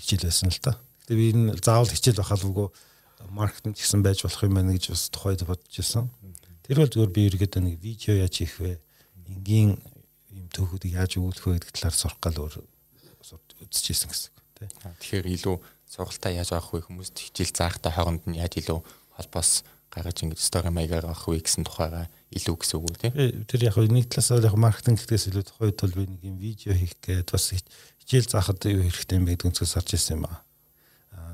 [0.00, 0.80] хичээл байсан л та.
[1.04, 2.68] Гэтэ би энэ заавал хичээл бахал үгүй
[3.28, 6.08] маркетинг гэсэн байж болох юм байна гэж бас тухайд бодож ирсэн.
[6.70, 8.78] Тэр бол зөвхөн би ерөөдөө нэг видео яаж хийх вэ?
[9.26, 9.74] Энгийн
[10.30, 12.62] ийм төвхүүдийг яаж өгүүлэх вэ гэдэг талаар сурах гал өөр
[13.66, 14.68] үзчихсэн гэсэн үг тий.
[14.70, 15.56] Тэгэхээр илүү
[15.90, 20.70] сургалтаа яаж авах вэ хүмүүст хичээл заахтай хооронд нь яаж илүү холбоос гаргаж ингэж стори
[20.70, 22.06] маягаар авах вэ гэсэн тухайга
[22.38, 23.10] илүү гэсэн үг тий.
[23.50, 26.94] Тэр яг нэг талаас яг маркетинг гэдгээс илүү тухайд бол би нэг юм видео хийх
[27.02, 30.46] гээд бас хичээл заахад юу хэрэгтэй юм бэ гэдэг үнцгээс харж ирсэн юм аа.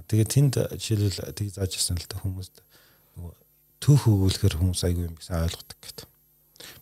[0.09, 2.65] Тэгээд тэнд жишээлбэл тийг зааж ирсэн л та хүмүүст
[3.81, 6.07] түүх өгүүлэхээр хүмүүс айгүй юм гэсэн ойлгодог гэдэг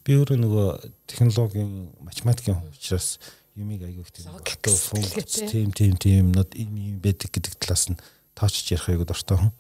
[0.05, 0.69] би өөрөө нөгөө
[1.09, 1.73] технологийн
[2.05, 3.19] математикийн учраас
[3.57, 7.99] юмыг аягүй их тийм функц тийм тийм тийм нод юм юм байдаг гэдэг талаас нь
[8.35, 9.53] тоочж ярих аягүй дуртай хүн.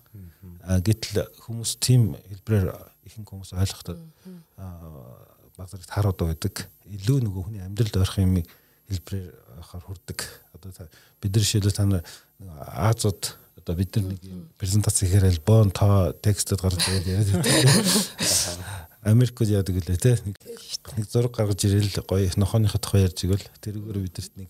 [0.66, 2.74] А гэтэл хүмүүс тийм хэлбэрээр
[3.07, 3.97] ихэнх хүмүүс ойлгохдоо
[5.57, 6.66] баг зэрэг хараад байдаг.
[6.91, 8.49] Илүү нөгөө хүний амьдралд ойрох юмыг
[8.91, 9.30] хэлбэрээр
[9.62, 10.18] хүрдэг.
[10.59, 10.91] Одоо
[11.22, 12.03] бид нар шилээ та нар
[12.43, 14.21] Азууд одоо бид нар нэг
[14.59, 17.71] презентац хийхээр бон тоо текстэд гарч ирээд яриад байдаг.
[19.05, 20.37] Америкд яадаг гэлээ те нэг
[21.09, 24.49] зураг гаргаж ирэл гоё нохооныхоо тухай ярьж игэл тэрүүгээр бидэрт нэг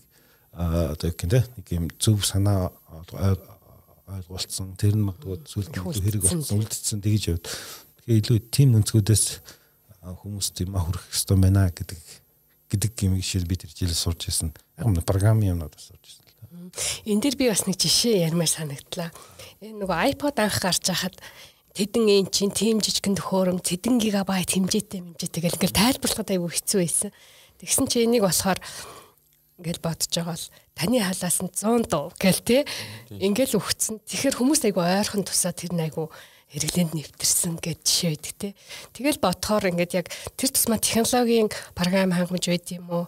[0.55, 2.71] одоо юу гэх те нэг юм зөв санаа
[4.07, 7.45] ойлголцсон тэр нь магадгүй сүлд хэрэг болсон үлдсэн тэгж явд.
[8.05, 9.25] Тэгэхээр илүү тим өнцгүүдээс
[10.05, 11.99] хүмүүст юм хүрэх хэрэгтэй байна гэдэг
[12.69, 14.53] гэдэг юм жишээ би тэр жилд сурч ирсэн.
[14.77, 16.24] Яг нь програмын юмнууд сурч ирсэн.
[17.05, 19.09] Энд дэр би бас нэг жишээ ярмаар санагдлаа.
[19.61, 21.15] Энэ нөгөө iPod анх гарч байхад
[21.75, 27.11] тэдэн инчин тийм жижигэн төхөөрөм тэдэн гигабайт хэмжээтэй хэмжээ тэгэл ингээл тайлбарлахад аягүй хэцүү байсан.
[27.59, 28.59] Тэгсэн чи энийг болохоор
[29.59, 32.63] ингээл бодож байгаа бол таны халаас нь 100 дуу гэл те
[33.11, 34.03] ингээл өгцөн.
[34.07, 36.07] Тэгэхээр хүмүүс айгүй ойрхон тусаа тэр айгүй
[36.55, 38.49] хэрэглээнд нэвтэрсэн гэж жишээ өгдөг те.
[38.95, 40.07] Тэгэл бодохоор ингээд яг
[40.39, 43.05] тэр тусмаа технологийн програм хангамж байд юм уу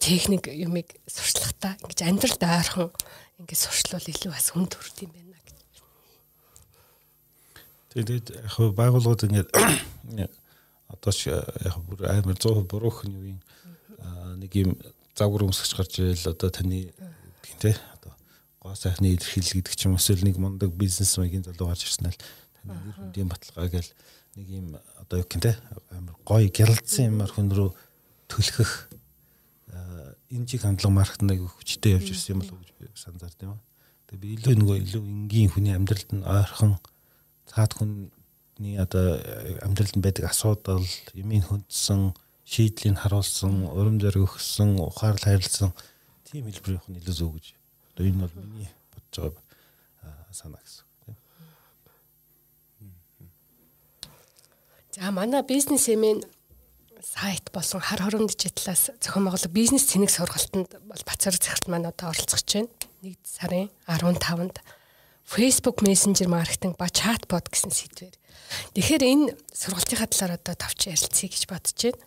[0.00, 2.90] техник юмыг сурчлахтаа ингэж амьдралд ойрхон
[3.40, 5.26] ингээд сурчлал илүү бас хүнд хүрд юм байна
[7.96, 9.48] Тэгээд яг байгууллагууд ингээд
[10.92, 13.40] одоо ч яг бүр амар 100% буруух нь юу юм?
[14.36, 14.76] Нэг юм
[15.16, 16.92] загвар өмсгч гарч ирэл одоо таны
[17.56, 18.12] те одоо
[18.60, 22.20] гоо сайхны илэрхийлэл гэдэг ч юм эсвэл нэг мундаг бизнес маягийн залуу гарч ирсэн л
[22.60, 23.90] таны нэр хүндийн баталгаа гэл
[24.36, 24.66] нэг юм
[25.00, 25.52] одоо юу гэх те
[25.88, 27.72] амар гоё гялалцсан юмар хүн рүү
[28.28, 28.92] төлөхөх
[30.30, 33.60] энэ чиг хандлага маркетинг аяг хүчтэй явж ирсэн юм болов уу гэж санзаар тийм ба.
[34.06, 36.72] Тэгээ би илүү нөгөө илүү энгийн хүний амьдралд нь ойрхон
[37.46, 39.18] цаад хүний одоо
[39.62, 42.14] амьдралд байдаг асуудал, юмыг хөндсөн,
[42.46, 45.74] шийдлийг харуулсан, урам зориг өгсөн, ухаарл хайрлсан
[46.26, 47.46] тийм хэлбэрийн хүн илүү зөв гэж.
[47.94, 50.84] Одоо энэ бол миний бодож байгаа санаа гэсэн.
[54.96, 56.22] За манай бизнес эмийн
[57.02, 62.10] сайт болон хар хорон дижиталаас зохион байгуулах бизнес цэник сургалтанд бол Бацар захирт маань одоо
[62.10, 62.68] оролцож байна.
[63.02, 64.60] 1 сарын 15-нд
[65.26, 68.14] Facebook Messenger маркетинг ба чатбот гэсэн сэдвэр.
[68.74, 72.00] Тэгэхээр энэ сургалтынхаа талаар одоо товч ярилцъя гэж бодож байна.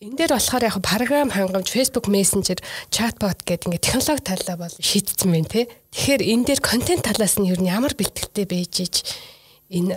[0.00, 2.60] Энэ дээр болохоор яг програм хангамж Facebook Messenger
[2.92, 5.72] чатбот гэдэг ингээд технологи талаа бол шийдсэн байна те.
[5.96, 8.94] Тэгэхээр энэ дээр контент талаас нь юу ямар бэлтгэлтэй байж иж
[9.72, 9.96] энэ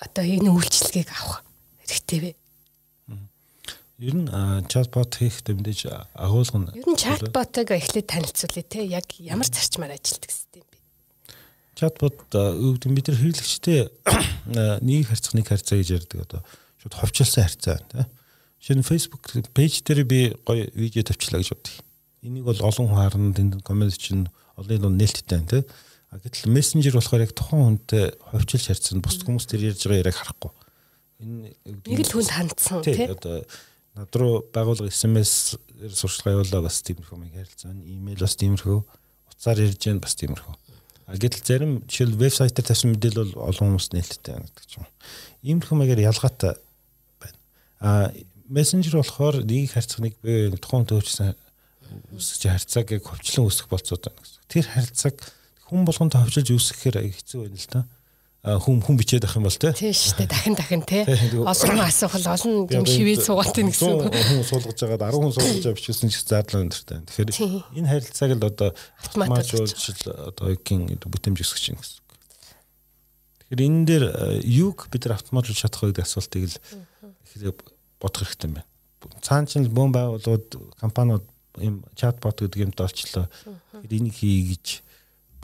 [0.00, 1.44] одоо энэ үйлчлэгийг авах
[1.84, 2.39] хэрэгтэй вэ?
[4.00, 4.28] Ер нь
[4.72, 5.80] чатбот хийхдээ мэдээж
[6.16, 8.80] агуулга нь Ер нь чатботыг эхлээд танилцуулъя те.
[8.88, 10.64] Яг ямар зарчмаар ажилладаг систем
[11.80, 13.88] чатбот өвдөг бид нар хэрэглэгчтэй
[14.84, 16.40] нэг харьцах нэг харьцаа гэж ярьдаг одоо
[16.80, 17.80] шууд ховчлсан харьцаа.
[18.60, 19.24] Жишээ нь Facebook
[19.56, 21.80] пэйж дээр би гоё видео тавьчлаа гэж бодъё.
[22.20, 24.28] Энийг бол олон хүн харна тэнд коммент чинь
[24.60, 25.64] олон юм нээлттэй тийм.
[26.12, 30.18] А гэтэл мессенжер болохоор яг тухайн хүнтэй ховчлж харьцсан бус хүмүүс тэр ярьж байгаа яриаг
[30.20, 30.52] харахгүй.
[31.22, 31.48] Энэ
[31.86, 33.14] нэг л хүнд хандсан тийм.
[33.14, 33.46] Одоо
[34.00, 35.58] над руу байгуулга SMS
[35.92, 37.72] сурчлага явуулаа бас тиймэрхүү маяг харилцаа.
[37.72, 38.78] Имэйл бас тиймэрхүү.
[39.34, 40.54] Уцаар ярьж гэн бас тиймэрхүү.
[41.10, 44.86] Гэтэл зарим жишээл вебсайтаар тавьсан мэдээлэл бол олон хүмүүст нээлттэй байна гэдэг юм.
[45.42, 46.54] Иймэрхүү маягаар ялгаатай
[47.20, 47.38] байна.
[47.80, 48.12] А
[48.48, 50.14] мессенжер болохоор нэг харьцах нэг
[50.62, 51.34] тухайн төвчсөн
[52.14, 54.40] үсэж харьцааг яг хөвчлэн үсэх болцоод байна гэсэн.
[54.46, 55.16] Тэр харьцааг
[55.66, 57.80] хүн болгонтой хөвчилж үсгэхээр хэцүү байна л да
[58.40, 59.72] хүм хүм бичээд авах юм бол тий.
[59.76, 60.32] Тийм шүү дээ.
[60.32, 61.04] Дахин дахин тий.
[61.44, 64.16] Олон асуух олон юм шивээд суугаад байна гэсэн үг.
[64.16, 67.04] Хүн суулгаж байгаад 10 хүн суулгаж аваа бичсэн ч зарлаа өндөртэй.
[67.04, 68.70] Тэгэхээр энэ харилцааг л одоо
[69.04, 72.00] автоматжуулж одоо икийн бүтэмж өсгөж чинь гэсэн.
[73.52, 74.04] Тэгэхээр энэ дээр
[74.40, 76.56] юг бид нар автоматжуулж чадах вэ гэдэг асуултыг л
[77.44, 77.60] их
[78.00, 78.68] бодох хэрэгтэй юм байна.
[79.20, 81.28] Цаана чинь бөөн байгууллагууд компаниуд
[81.60, 83.28] юм чатбот гэдэг юмд олчлоо.
[83.84, 84.80] Тэгэхээр энийг хий гэж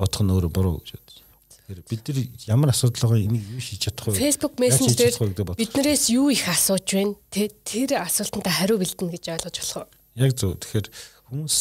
[0.01, 1.26] бодох нь өөрөө буруу гэж бодож
[1.67, 4.23] Тэгэхээр бид нар ямар асуудал байгаа энийг юу шийдэж чадах вэ?
[4.23, 5.11] Facebook Messenger
[5.59, 7.19] биднээс юу их асууж байна?
[7.35, 9.91] Тэр асуултанд хариу бэлдэнэ гэж ойлгож болох уу?
[10.14, 10.55] Яг зөв.
[10.62, 10.87] Тэгэхээр
[11.27, 11.59] хүмүүс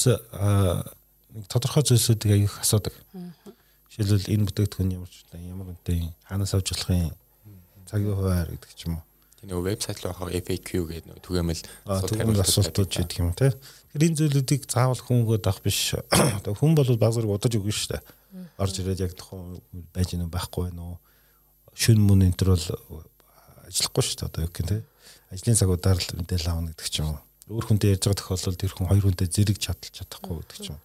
[1.34, 2.94] нэг тодорхой зүйлсүүдийг аяг их асуудаг.
[3.98, 7.10] Жишээлбэл энэ бүтээгдэхүүн ямар ч ямар үнэтэй хаанаас авч болох юм?
[7.90, 9.04] Цагийн хуваар гэдэг ч юм уу.
[9.42, 13.58] Тэр нэг вебсайт руу хаа FAQ гэдэг нэг түгээмэл асуултууд асуултууд гэдэг юм те.
[13.58, 15.98] Тэгэхээр энэ зүйлүүдийг заавал хүмүүгээд авах биш.
[16.38, 18.04] Одоо хүн бол баг зэрэг удаж өгнө шүү дээ
[18.58, 19.60] орж ирээд яг тухайн
[19.94, 20.98] байж гэнэ байхгүй байна уу?
[21.76, 22.68] Шүн мөн энэ төр бол
[23.68, 24.78] ажиллахгүй шүү дээ одоо гэх юм те.
[25.32, 28.74] Ажлын цагуудаар л мэдээлэл авах гэдэг ч юм уу өөр хүнтэй ярьж байгаа тохиолдолд тэр
[28.74, 30.80] хүн хоёр хүнтэй зэрэг чадлж чадахгүй гэдэг ч юм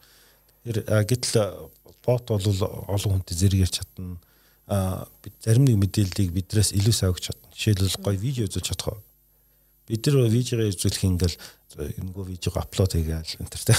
[0.65, 0.77] тэр
[1.09, 1.71] гэтэл
[2.05, 2.45] бот бол
[2.93, 4.21] олон хүнтэй зэрэг ярьж чадна.
[4.69, 5.09] А
[5.41, 7.49] зарим нэг мэдээллийг бидрээс илүү сайн өгч чадна.
[7.57, 9.01] Жишээлбэл гоё видео үзүүлж чадах
[9.89, 11.37] бид нар видеого үзүүлэх ингээл
[11.97, 13.75] энэгүй видеого аплод хийгээл энэ төр те.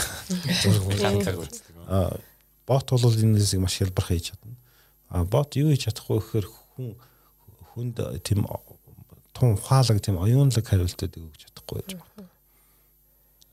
[0.66, 2.31] Зураг үздэг
[2.72, 4.56] бот бол энэ хэсэг маш хялбар хийж чадна.
[5.12, 6.96] А бот юу хийж чадахгүй гэхээр хүн
[7.76, 8.48] хүнд тийм
[9.36, 12.30] тун ухаалаг тийм оюунлаг хариултыг өгч чадахгүй байж байна.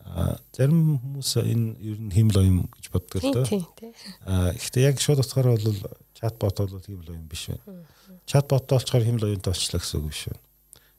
[0.09, 3.47] А зарим хүмүүс энэ ер нь химэл оюун гэж боддог л доо.
[4.25, 5.79] А ихтэй яг шууд утгаараа бол
[6.17, 7.85] чатбот бол химэл оюун биш байна.
[8.25, 10.43] Чатбот болчоор химэл оюунтай болчлаа гэсэн үг биш байна.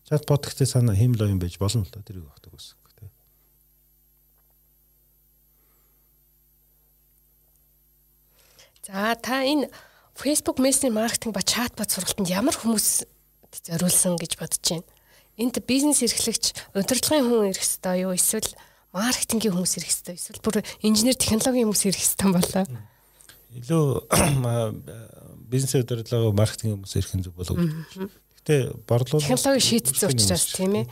[0.07, 2.78] Чатбот гэхдээ санаа химэл оюун байж болно л доо тэрийг өгдөг гэсэн.
[8.89, 9.69] За та энэ
[10.17, 13.05] Facebook Messenger маркетинг ба чатбот сургалтанд ямар хүмүүс
[13.61, 14.89] зориулсан гэж бодож байна?
[15.37, 18.17] Энд бизнес эрхлэгч, удирдлагын хүн ирэх ёстой юу?
[18.17, 18.49] Эсвэл
[18.89, 20.17] маркетингийн хүмүүс ирэх ёстой?
[20.17, 22.65] Эсвэл бүр инженер технологийн хүмүүс ирэх ёстой болоо?
[23.53, 23.85] Илүү
[25.53, 27.61] бизнес удирдлага маркетинг хүмүүс ирэх нь зүг болов.
[28.49, 30.85] Гэтэ борлуул технологи шийдсэн учраас тийм ээ.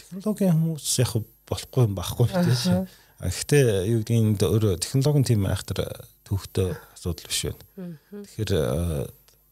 [0.00, 1.12] Технологийн хүмүүс яг
[1.44, 2.88] болохгүй юм баггүй тийм.
[3.20, 8.00] Гэхдээ юу гэдгийг энэ өөр технологийн тим айхтар төвхтөө асуудал биш байна.
[8.08, 8.52] Тэгэхээр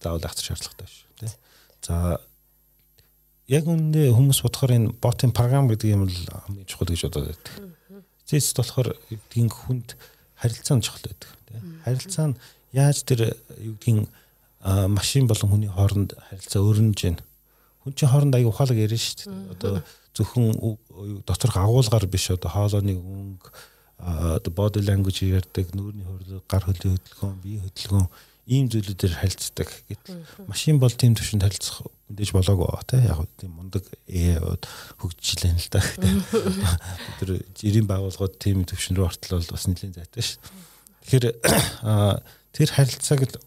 [0.00, 1.32] заавал ахчих шаардлагатай биш тий.
[1.84, 2.16] За
[3.44, 6.16] яг үүндээ хүмүүс бодохоор энэ ботын програм гэдэг юм л
[6.48, 7.54] хамгийн чухал гэж бодоод байдаг.
[8.24, 10.00] Зэс болохоор гэдгийг хүнд
[10.40, 11.28] харилцаа нь чухал байдаг.
[11.84, 12.40] Харилцаа нь
[12.72, 14.08] яаж тэр юу гэдгийг
[14.64, 17.20] машин болон хүний хооронд харилцаа өрнөж байна.
[17.84, 19.52] Хүн чинь хооронд аяг ухаалаг ярина шүү дээ.
[19.56, 19.72] Одоо
[20.16, 23.48] зөвхөн доторх агуулгаар биш одоо хоолойны өнгө
[24.00, 28.08] одоо body language ярьдаг, нүүрний хөрлөг, гар хөлийн хөдөлгөөн, бие хөдөлгөөн
[28.50, 29.68] ийм зүйлүүдээр харилцдаг.
[29.86, 34.66] Гэтэл машин бол тийм төвшөнд харилцах мэдээж болоогүй тий яг тийм мундаг ээод
[34.98, 35.80] хөгжижлээ л да.
[37.22, 40.42] Тэр жирийн байгууллагууд тийм төвшин рүү ортол бол бас нэлийн зайтай шүү.
[41.06, 41.26] Тэгэхээр
[42.56, 43.38] тэр харилцааг л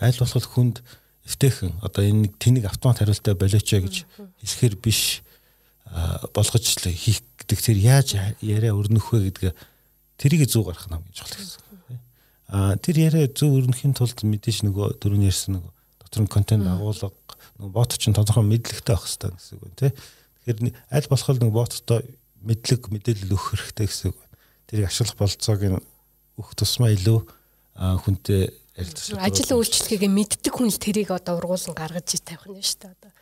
[0.00, 0.80] аль болох хүнд
[1.24, 4.04] эвтэйхэн одоо энэ нэг тэнийг автомат хариултаа болооч гэж
[4.40, 5.24] хэлэхэр биш
[6.34, 8.08] болгож л хийх гэдэг тэр яаж
[8.40, 9.52] яриа өрнөх вэ гэдгээ
[10.20, 11.62] тэрийг зөв гаргах нь хамгийн чухал гэсэн.
[12.48, 15.72] Аа тэр яриа зөв өрнөхийн тулд мэдээж нөгөө дөрөв ярьсан нөгөө
[16.04, 17.12] дотор нь контент агуулга
[17.58, 19.92] нөгөө бот чинь тодорхой мэдлэгтэй байх хэрэгтэй гэсэн үг тийм.
[20.44, 22.00] Тэгэхээр аль болох нэг боттой
[22.44, 24.18] мэдлэг мэдээлэл өгөх хэрэгтэй гэсэн үг.
[24.68, 25.80] Тэрийг ашиглах болцоог нь
[26.36, 27.18] өгөх тусмаа илүү
[27.74, 28.52] хүнтэй.
[28.74, 33.12] Ажил үйлчлэгийг мэддэг хүн л тэрийг одоо ургуулсан гаргаж тавих нь шүү дээ одоо.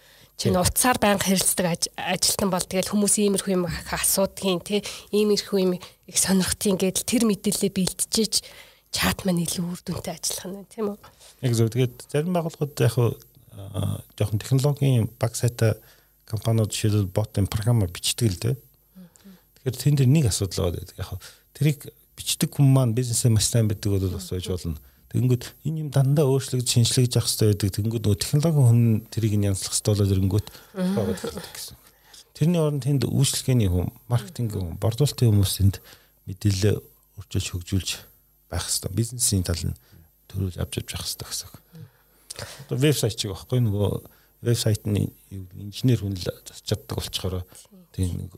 [0.40, 4.80] Чинь утсаар байнга харилцдаг ажилтан бол тэгэл хүмүүс иймэрхүү юм асуудгийн тий
[5.12, 8.40] иймэрхүү юм их сонирхтын гэдэл тэр мэдээлэлээ бэлтжиж
[8.96, 10.98] чат маань илүү үр дүнтэй ажиллах нь тийм үү?
[11.44, 11.68] Яг зөв.
[11.68, 12.96] Тэгээд зарим байгууллагууд яг
[14.16, 15.76] жоохон технологийн баг сайтай
[16.24, 18.56] компаниуд жишээлбэл ботын програм бичдэг л дээ.
[19.68, 21.20] Тэгэхээр тэн дээр нэг асуудал байгаа яг
[21.52, 24.80] тэрийг бичдэг хүмүүс маань бизнесээ маш сайн байдаг бол бас байж болно
[25.12, 27.70] Тэгэнгүүт энэ юм дандаа өөрчлөгдөж шинжлэгдэж явах хэрэгтэй байдаг.
[27.76, 28.82] Тэгэнгүүт нөгөө технологийн хүн
[29.12, 30.48] тэрийг нь янзлах хэрэгтэй болоод ирэнгүүт
[31.52, 31.76] гэсэн.
[32.32, 35.76] Тэрний оронд тэнд үйлчлэгээний хүн, маркетингийн хүн, борлуулалтын хүмүүс энд
[36.24, 36.80] мэдээлэл
[37.20, 37.90] өрчилж хөгжүүлж
[38.48, 38.96] байх хэрэгтэй.
[38.96, 39.76] Бизнесийн тал нь
[40.32, 41.50] төрүүлж авч явж явах хэрэгтэй гэсэн.
[42.64, 43.90] Одоо вебсайт чиг багхгүй нөгөө
[44.48, 47.44] вебсайт нь инженер хүн л засч чаддаг болчоор
[47.92, 48.32] тийм нэг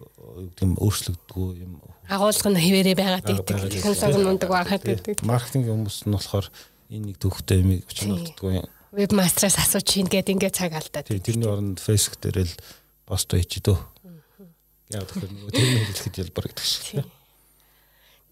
[0.59, 1.79] юм өөрчлөгддгүү юм
[2.11, 3.71] агуулга нь хэвээрээ байгаад байдаг.
[3.71, 5.17] Технологи нь мундаг байгаад байдаг.
[5.23, 6.47] Маркетинг хүмүүс нь болохоор
[6.91, 8.67] энэ нэг төвхтэй юм очноддггүй.
[8.95, 11.07] Вебмастераас асууж хийн гэдэг ингээд цаг алдаад.
[11.07, 12.55] Тийм тэрний оронд Facebook дээр л
[13.07, 13.79] пост хийчихдээ.
[14.95, 17.07] Яг тэгэхээр нөгөө тэрний хэлэхэд ялбар гэдэг шиг.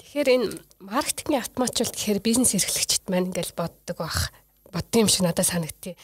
[0.03, 0.47] Тэгэхээр энэ
[0.83, 4.31] маркетинг автоматжуулалт гэхээр бизнес эрхлэгчид маань ингээл боддог бах.
[4.71, 5.97] Бодсон юм шиг надад санагдтыг.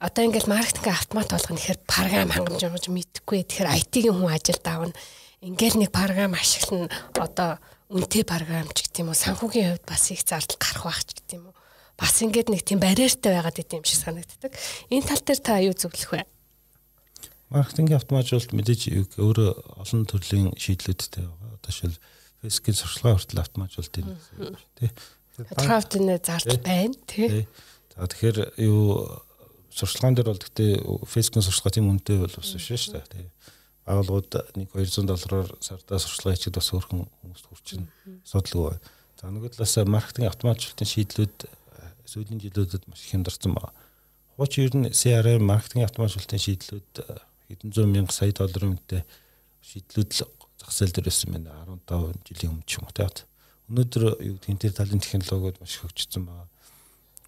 [0.00, 3.44] Одоо ингээл маркетинг автомат болгоно гэхээр програм хангамж хангамж мэдхгүй.
[3.44, 4.96] Тэгэхээр IT-ийн хүн ажилд аавна.
[5.44, 6.88] Ингээл нэг програм ашиглана.
[7.20, 7.60] Одоо
[7.92, 11.36] үнэтэй програм ч гэдэг юм уу санхүүгийн хувьд бас их зардал гарах байх ч гэдэг
[11.36, 11.56] юм уу.
[12.00, 14.56] Бас ингээд нэг тийм барьертай байгаад идэм шиг санагддаг.
[14.88, 16.24] Энэ тал дээр та юу зөвлөх вэ?
[17.52, 21.60] Маркетинг автоматжуулалт мэдээж өөрөө олон төрлийн шийдлүүдтэй байгаа.
[21.60, 21.92] Одоо шил
[22.40, 24.16] фейсбુકийн сурчлагын хүртэл автоматжуулалт юм
[24.80, 24.90] тий.
[25.60, 27.44] Трафтны зардал байна тий.
[27.92, 29.20] За тэгэхээр юу
[29.70, 30.70] сурчлагын дээр бол гэхдээ
[31.06, 33.26] фейсбુકийн сурчлага тийм үнэтэй бол бас биш шүү дээ тий.
[33.86, 37.86] Байгууллагууд нэг 200 доллараар сардаа сурчлага хийчихэд бас өөрхөн хүмүүст хүрчин
[38.26, 38.76] асуудалгүй.
[39.18, 41.36] За нөгөө талаас маркетинг автоматжуулалтын шийдлүүд
[42.10, 43.72] сүүлийн жилүүдэд маш их хямдарсан байна.
[44.36, 46.90] Хуучин ер нь CRM маркетинг автоматжуулалтын шийдлүүд
[47.46, 49.02] хэдэн зуун мянга сая долларын үнэтэй
[49.62, 50.26] шийдлүүд л
[50.58, 51.54] зах зээл дээр байсан байна
[51.86, 53.18] 15 жилийн өмнө ч юм уу тэгээд
[53.70, 56.49] өнөөдөр юу гэдэг энэ талын технологиуд маш хөгжсөн байгаа.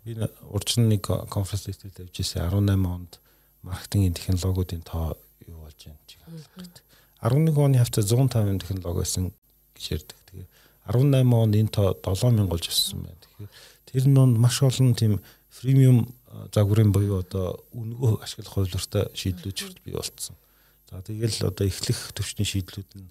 [0.05, 0.17] Би
[0.51, 3.21] урьдчилан нэг конференц хийхдээ явжсэн 18 онд
[3.63, 6.83] маркетингийн технологиудын тоо юу болж байна чиг хадгалдаг.
[7.23, 9.31] 11 оны хавцаа 150 технологи байсан
[9.79, 10.19] гэж ярьдаг.
[10.27, 10.49] Тэгээ
[10.91, 13.23] 18 онд энэ тоо 7000 болж өссөн байна.
[13.23, 13.51] Тэгэхээр
[13.87, 15.23] тэр нь маш олон тийм
[15.55, 16.11] премиум
[16.51, 20.35] загварын буюу одоо үнэгүй ашиглах хувилбартай шийдлүүд бий болцсон.
[20.91, 23.07] За тэгэл одоо эхлэх төвчний шийдлүүд нь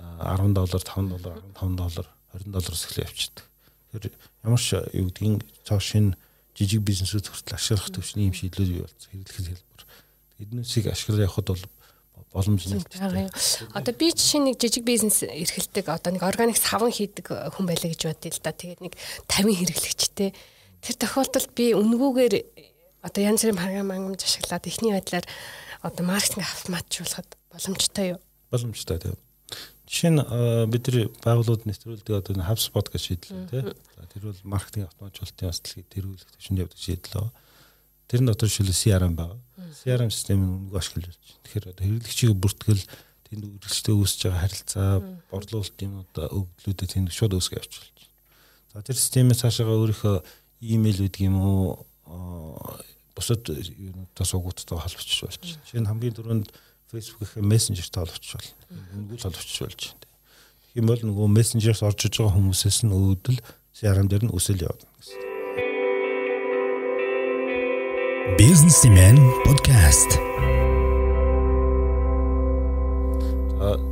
[0.00, 3.46] 10 доллар, 5 доллар, 15 доллар, 20 доллароос эхлээ явчихдаг.
[3.92, 6.16] Тэгэхээр ямар ч юу гэдгийг цоо шин
[6.56, 9.08] жижиг бизнесүүд хүртэл ашиглах төвчний юм шийдлүүд бий болсон.
[9.12, 9.82] Хэрэглэх хэлбэр.
[10.42, 11.64] Эднээсийг ашиглаж явахад бол
[12.32, 13.28] боломж нэгтэй.
[13.76, 18.02] Одоо би жишээ нэг жижиг бизнес эрхэлдэг одоо нэг органик саван хийдэг хүн байлаа гэж
[18.08, 18.52] бодъё л да.
[18.52, 18.94] Тэгээд нэг
[19.28, 20.30] 50 хэрэглэгчтэй
[20.82, 22.34] Тэр тохиолдолд би үнгүүгээр
[23.06, 25.26] одоо янз бүрийн програм ангамж ашиглаад эхний байдлаар
[25.78, 28.20] одоо маркетинг автоматжуулахад боломжтой юу?
[28.50, 29.14] Боломжтой тийм.
[29.92, 30.20] Жишээ нь
[30.72, 33.62] бид нар байгууллагууд нэвтрүүлдэг одоо HubSpot гэж шийдлээ тий.
[34.16, 37.32] Тэр бол маркетинг автоматжуулалтын бас дэлхийд тэргүүлэх төвшөнд явдаг шийдэл ба.
[38.08, 39.36] Тэр нь дотор шилээ CRM байна.
[39.76, 41.40] CRM систем нь үнгүү ашиглаж байна.
[41.44, 42.84] Тэгэхээр одоо хэрэглэгчийг бүртгэл
[43.28, 44.90] тэнд үргэлжлээ үүсэж байгаа харилцаа,
[45.28, 48.08] борлуулалт юм одоо өгдлүүдэд тэнд шууд үүсгэж явуулж байна.
[48.72, 50.16] За тэр системээс цаашаа өөрийнхөө
[50.72, 51.84] имэйл гэдэг юм уу
[53.12, 55.60] бусад юунуудаас угуудтай холбогдож болж байна.
[55.68, 56.48] Жишээ нь хамгийн түрүүнд
[56.92, 58.52] Facebook гэх мессенжертэй холбогдож байна.
[58.92, 60.04] Үнгүүл холбогдож болж байна.
[60.76, 63.40] Юм бол нөгөө мессенжерс орж иж байгаа хүмүүсээс нь өөдөл
[63.72, 65.16] CRM дээр нь үсэл явна гэсэн.
[68.36, 69.16] Businessman
[69.48, 70.20] podcast.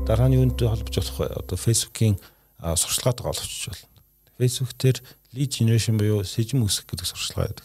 [0.04, 1.40] Дараа нь юунтэй холбож болох вэ?
[1.40, 2.20] Одоо Facebook-ийн
[2.60, 3.88] сурчлагаатай холбож болно.
[4.36, 5.00] Facebook дээр
[5.32, 7.64] lead generation буюу сэжим үсгэх гэдэг сурчлага байдаг.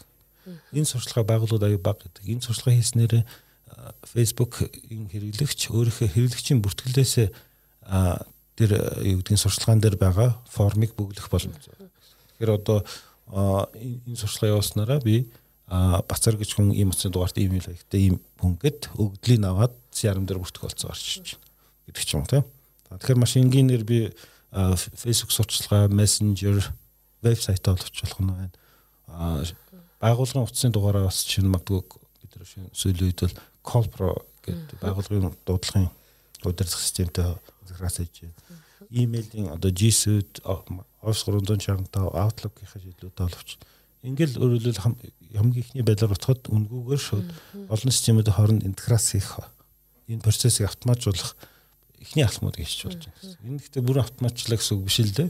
[0.72, 2.24] Энэ сурчлага байгууллагууд аюу бага гэдэг.
[2.24, 3.28] Энэ сурчлага хийснээр
[4.02, 7.14] Facebook-ийн хэрэглэгч өөрийнхөө хэрэглэгчийн бүртгэлээс
[8.56, 8.70] тэр
[9.04, 11.60] юу гэдгийг сурчлагаан дээр байгаа формыг бүглэх боломж.
[12.38, 12.82] Тэгэхээр одоо
[13.76, 15.28] энэ сурчлага явуулснараа би
[15.66, 20.40] бацар гэж хүн ийм утасны дугаарт имэйл хаягтай ийм хүн гэд өгдлийг аваад CRM дээр
[20.40, 21.28] бүртгэх болцоо гарч иж
[21.90, 22.46] гэдэг ч юм уу тийм.
[22.86, 24.14] Тэгэхээр маш энгийнээр би
[24.54, 26.62] Facebook сурчлагаа, Messenger
[27.22, 28.54] вебсайтаа боловч болох нь байна.
[29.10, 29.42] Аа
[30.00, 31.82] байгууллагын утасны дугаараа бас чинь магадгүй
[32.22, 33.34] бид нар сүүлийн үед бол
[33.66, 34.14] Colpro
[34.46, 35.90] гэдэг байгууллагын дуудлагын
[36.46, 37.34] удирдах системтэй
[37.66, 38.62] захираас хийж байна.
[38.90, 40.38] Имэйлийн одоо G Suite,
[41.02, 43.58] Office 365, Outlook-ийн шийдлүүд боловч
[44.06, 47.26] ингээл өөрөлдөл хамгийн ихний байдлаар утгад үнгүүгээр шууд
[47.66, 49.42] олон системүүд хооронд интеграц хийх
[50.06, 51.34] энэ процессыг автоматжуулах
[51.98, 53.34] эхний алхмууд гэж болж байна.
[53.42, 55.28] Энэ гэхдээ бүр автоматчлаа гэсэн үг биш л дээ.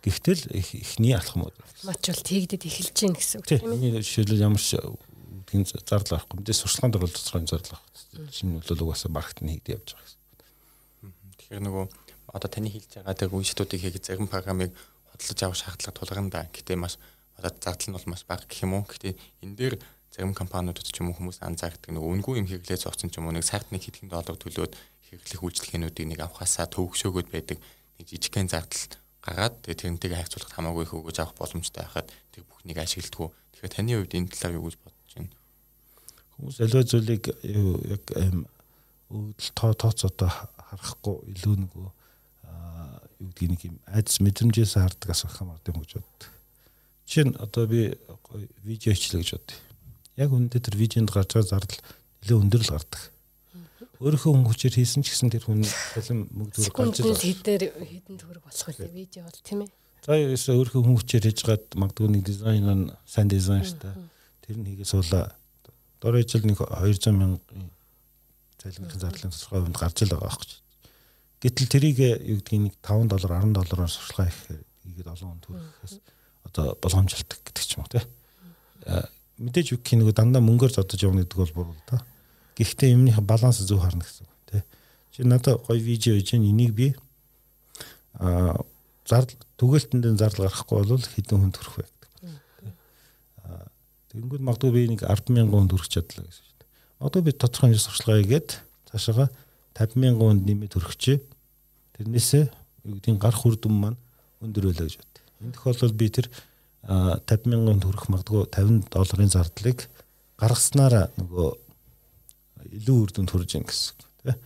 [0.00, 1.52] Гэхдээ л эхний алхмууд.
[1.60, 3.68] Автоматжуулалт хийгдэд эхэлж гин гэсэн үг тийм.
[3.68, 4.80] Энэ жишээлбэл ямар ч
[5.46, 6.40] тийм зардал авахгүй.
[6.40, 8.32] Мэдээ сурчлагын бол тодорхой зардал авах.
[8.32, 10.20] Шинэ бол угаасаа маркетинг хийгдэж явж байгаа гэсэн.
[11.38, 11.84] Тэгэхээр нөгөө
[12.34, 14.72] одоо таны хэлж байгаа тэр үншитүүдийг хийх зарим програмыг
[15.14, 16.48] хөдөлж авах шаардлага тулгарна.
[16.50, 16.98] Гэхдээ маш
[17.38, 18.88] одоо зардал нь бол маш бага гэх юм уу.
[18.88, 19.14] Гэхдээ
[19.44, 19.74] энэ дээр
[20.14, 23.34] зарим компаниудад ч юм уу хүмүүс анзаардаг нөгөө үнгүй юм хэрэглээ зооцсон ч юм уу
[23.34, 24.72] нэг нэг хэдхэн доллар төлөөд
[25.10, 27.58] хэрэглэх үйлчлэгээнүүдийг нэг авахасаа төвөгшөөгөөд байдаг
[27.98, 28.94] нэг жижигхэн зардал
[29.26, 33.34] гаргаад тэгээ тэрнтэйг хайцуулахад хамаагүй их өгөөж авах боломжтой байхад тэр бүхнийг ашигладаг.
[33.56, 34.93] Тэгэхээр таны хувьд энэ талаар юу гэж байна?
[36.34, 38.04] Хүмүүс аливаа зүйлийг яг
[39.10, 41.86] өвдөл тоо тооцоодоо харахгүй илүү нөгөө
[43.22, 46.30] юу гэдгийг нэг юм айдас мэдрэмжээс хардаг асах юм аа гэж боддог.
[47.06, 47.94] Жишээ нь одоо би
[48.66, 49.58] видео хийлээ гэж бодъё.
[50.18, 51.80] Яг үүндээ тэр видеонд гарч байгаа зардал
[52.26, 53.14] илүү өндөр л гардаг
[54.02, 57.14] өөрийнхөө хүн хүчээр хийсэн ч гэсэн тэр хүн бэлэн мөгдүүр гарч ирсэн.
[57.14, 59.70] Хэдээр хэдэн төгрөг болох вэ видео бол тийм ээ.
[60.02, 63.94] За ерөөсөө өөрийнхөө хүн хүчээр хийжгаад магадгүй нэг дизайн нь сайн дизайн штэ.
[64.42, 65.32] Тэр нь хийгээ суулаа.
[66.04, 67.72] Дор ижил нэг 200 мянган
[68.60, 70.52] цалингийн зарлалын тодорхой хувьд гарч ил байгаа байхгүй.
[71.40, 71.98] Гэтэл тэрийг
[72.28, 75.94] юу гэдгийг нэг 5 доллар 10 доллараар сурчлага хийх хийгээд олон хүн төрөхөөс
[76.44, 78.04] одоо боломжлдог гэдэг ч юм уу те.
[79.40, 82.04] Мэдээж үгүй нэг дандаа мөнгөөр зодож явна гэдэг бол буруу та.
[82.60, 84.64] Гэхдээ юмныхаа баланс зөв харна гэсэн үг те.
[85.16, 86.92] Чи надад гоё видео хийж энийг би
[88.20, 88.60] а
[89.08, 91.84] зардал түгэлтэнд зардал гарахгүй бол хэдэн хүн төрөх вэ.
[94.14, 96.70] Тэгэнгүүт магадгүй би нэг 100000 хүн төрөх чадлаа гэсэн шүү дээ.
[97.02, 98.48] Одоо би тодорхой хэмжээ сурчлагаа хийгээд
[98.94, 99.26] цаашаага
[99.74, 101.18] 50000 хүнд нэмээд төрөхчээ.
[101.98, 103.98] Тэрнээсээ юу гэдгийг гарах үр дүн маань
[104.38, 105.14] өндөр байлаа гэж бод.
[105.42, 106.30] Энэ тохиолдолд би тэр
[106.86, 109.78] 50000 хүнд төрөх магадгүй 50 долларын зардлыг
[110.38, 111.48] гаргаснараа нөгөө
[112.78, 114.38] илүү үр дүнд хүрж ийн гэсэн тий.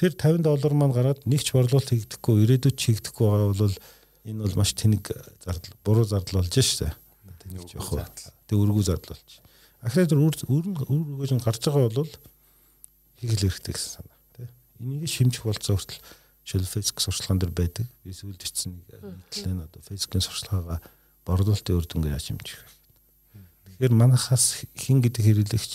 [0.00, 3.76] Тэр 50 доллар маань гараад нэг ч борлуулалт хийгдэхгүй ирээдүйд хийгдэхгүй байгаа бол
[4.24, 5.04] энэ бол маш тэнэг
[5.44, 6.48] зардал буруу зардал болж
[7.42, 7.50] шээ.
[7.50, 8.06] Тэнэг жоох.
[8.46, 9.32] Тэг өргүү зардал болж.
[9.82, 12.12] Ахраад үр үр өгөөж гарч байгаа бол
[13.18, 14.46] хийгэл хэрэгтэй гэсэн санаа тий.
[14.78, 15.98] Энийг шимжих болцоо хүртэл
[16.46, 17.86] шил Facebook сурчлагын дээр байдаг.
[18.02, 20.78] Би сүүлд ичсэн нэг нийтлэн одоо фейсбુકийн сурчлагаа
[21.26, 23.42] борлуулалтын үр дүнгээр яаж хэмжих вэ?
[23.78, 25.72] Тэгэхээр манахаас хин гэдэг хэрэглэгч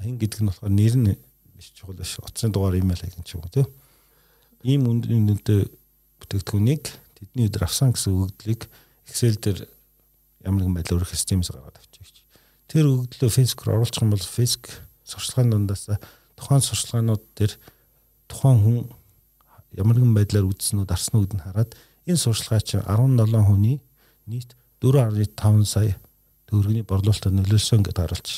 [0.00, 1.16] хин гэдэг нь болохоор нэр нь
[1.56, 2.20] биш чухал биш.
[2.20, 3.66] Утасны дугаар имэйл хаяг ч юм уу тий.
[4.64, 5.72] Ийм үнэтэй
[6.20, 6.84] бүтээгдэхүүнийг
[7.16, 8.68] тэдний өдөр авсан гэсэн өгөгдлийг
[9.08, 9.58] Excel дээр
[10.44, 12.12] ямар нэгэн байдлаар өрөх системээс гаргаад авчих.
[12.68, 14.68] Тэр өгөгдлөө Facebook-оор оруулах юм бол Facebook
[15.08, 15.88] сурчлагын дундаас
[16.36, 17.52] тухайн сурчлагынууд дээр
[18.28, 18.78] тухайн хүн
[19.74, 21.72] ямар нэгэн байдлаар үзснүүд арснууд нь хараад
[22.04, 23.80] энэ сурчлагаа чинь 17 хүний
[24.28, 24.52] нийт
[24.84, 25.96] 4.5 сая
[26.48, 28.28] төгрөгийн борлуулалтад нөлөөлсөн гэдээ харуулж.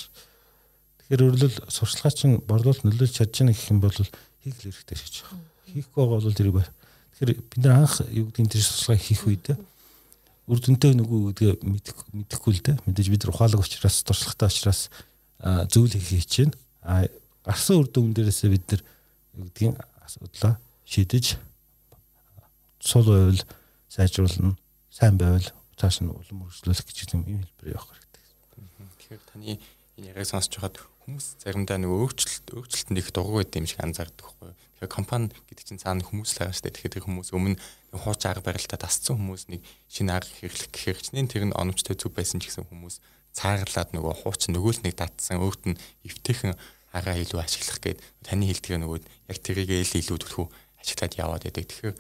[1.11, 3.99] Тэгэхээр өөрөлд сурчлагаа чинь борлуулалт нөлөөлж чадж байгаа гэх юм бол
[4.43, 5.39] хийх л хэрэгтэй шиж байгаа.
[5.71, 6.73] Хийхгүй бол тэрийг байна.
[7.19, 9.47] Тэгэхээр бид нар анх юу гэдэг энэ сурчлагаа хийх үед
[10.51, 12.77] үр дүнтэй нөгөө гэдэг мэдэхгүй л дээ.
[12.91, 14.91] Мэдээж бид ухаалаг учраас туршлагатай учраас
[15.71, 16.55] зөвл хийх байна.
[16.83, 17.07] А
[17.47, 18.83] гарсан үр дүн дээрээсээ бид нар
[19.39, 21.39] гэдгийг асуудлаа шийдэж
[22.81, 23.43] сул байвал
[23.89, 24.57] сайжруулна,
[24.91, 25.47] сайн байвал
[25.77, 28.25] цааш нь улам өргөжлүүлэх гэж юм хэлбэр явах хэрэгтэй.
[28.99, 33.69] Тэгэхээр таны энэ яриаг сонсож байхад хүмүүс заримдаа нэг өөрчлөлт өөрчлөлтөнд их дугуй байд юм
[33.69, 34.53] шиг анзаардаг юу?
[34.81, 36.77] Тэгэхээр компани гэдэг чинь цаана хүмүүс л байгаа шүү дээ.
[36.91, 37.61] Тэгэхээр хүмүүс өмнө
[37.91, 39.61] хууч арга барилтаа тасцсан хүмүүс нэг
[39.91, 43.03] шинэ арга хэрэглэх гэхээр чинь тэр нь оновчтой зүв байсан ч гэсэн хүмүүс
[43.35, 46.55] цаарлаад нөгөө хууч нөгөө л нэг татсан өөрт нь эвтэйхэн
[46.95, 48.99] агаа илүү ашиглах гээд таны хэлдгээр нөгөө
[49.31, 50.47] яг тэрийг л илүү төлхөө
[50.83, 51.67] ажиглаад яваад байдаг.
[51.71, 51.97] Тэгэхээр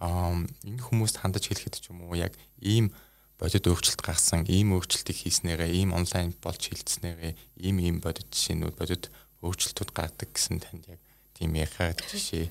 [0.00, 2.88] энэ хүмүүст хандаж хэлэхэд ч юм уу яг ийм
[3.36, 9.12] бодит өөрчлөлт гарсан, ийм өөрчлөлтийг хийснээрээ, ийм онлайн болж хилцснээрээ, ийм ийм бодит жишээнүүд, бодит
[9.44, 11.00] өөрчлөлтүүд гардаг гэсэн танд яг
[11.36, 12.48] тийм яхаа жишээ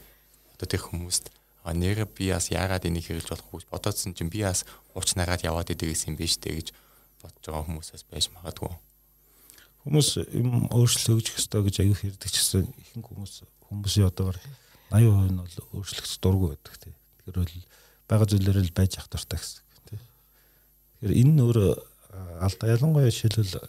[0.58, 1.30] одоо тэр хүмүүст
[1.74, 6.16] нэр би бас яагаад энийг хэрэгж болохгүй бодоодсэн чинь би бас хуучнаагаад яваад идэг юм
[6.16, 6.68] биш үү гэж
[7.22, 8.72] бодож байгаа хүмүүсээс байж магадгүй.
[9.84, 13.34] Хүмүүс юм өөрчлөлт өгөх ёстой гэж аюу хэрдэг чсэн ихэнх хүмүүс
[13.68, 14.38] хүмүүсийн одоогор
[14.92, 16.94] 80% нь бол өөрчлөгдөх дурггүй байдаг тий.
[17.24, 17.56] Тэгэхээр бол
[18.10, 20.00] бага зүйлээр л байж ах дуртай гэсэн тий.
[21.00, 21.58] Тэгэхээр энэ нь өөр
[22.44, 23.68] алдаа ялангуяа жишээлбэл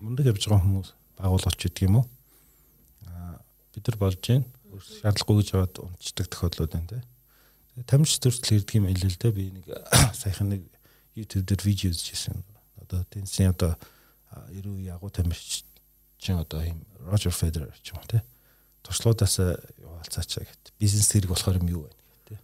[0.00, 0.90] мундаг явж байгаа хүмүүс
[1.20, 2.06] байгуулгач гэдэг юм уу?
[3.06, 3.38] Аа
[3.74, 4.42] бид нар болж гин
[4.80, 7.02] шаардлагагүй гэж яваад унцдаг тохиолдлууд байна тий.
[7.82, 9.66] Тамирч төрөл ирдэг юм хэлээ л дээ би нэг
[10.22, 10.62] саяхан нэг
[11.18, 12.38] YouTube дээр видео үзчихсэн.
[12.86, 13.74] Одоо тэнцэн одоо
[14.54, 15.66] 90 ягуу тамирч
[16.22, 18.22] чинь одоо ийм Roger Federer ч юм уу тий
[18.84, 19.38] туршлагуудаас
[19.80, 20.72] яваалцаачаа гэт.
[20.78, 21.90] Бизнес хэрэг болохоор юм юу вэ
[22.28, 22.38] гэдэг.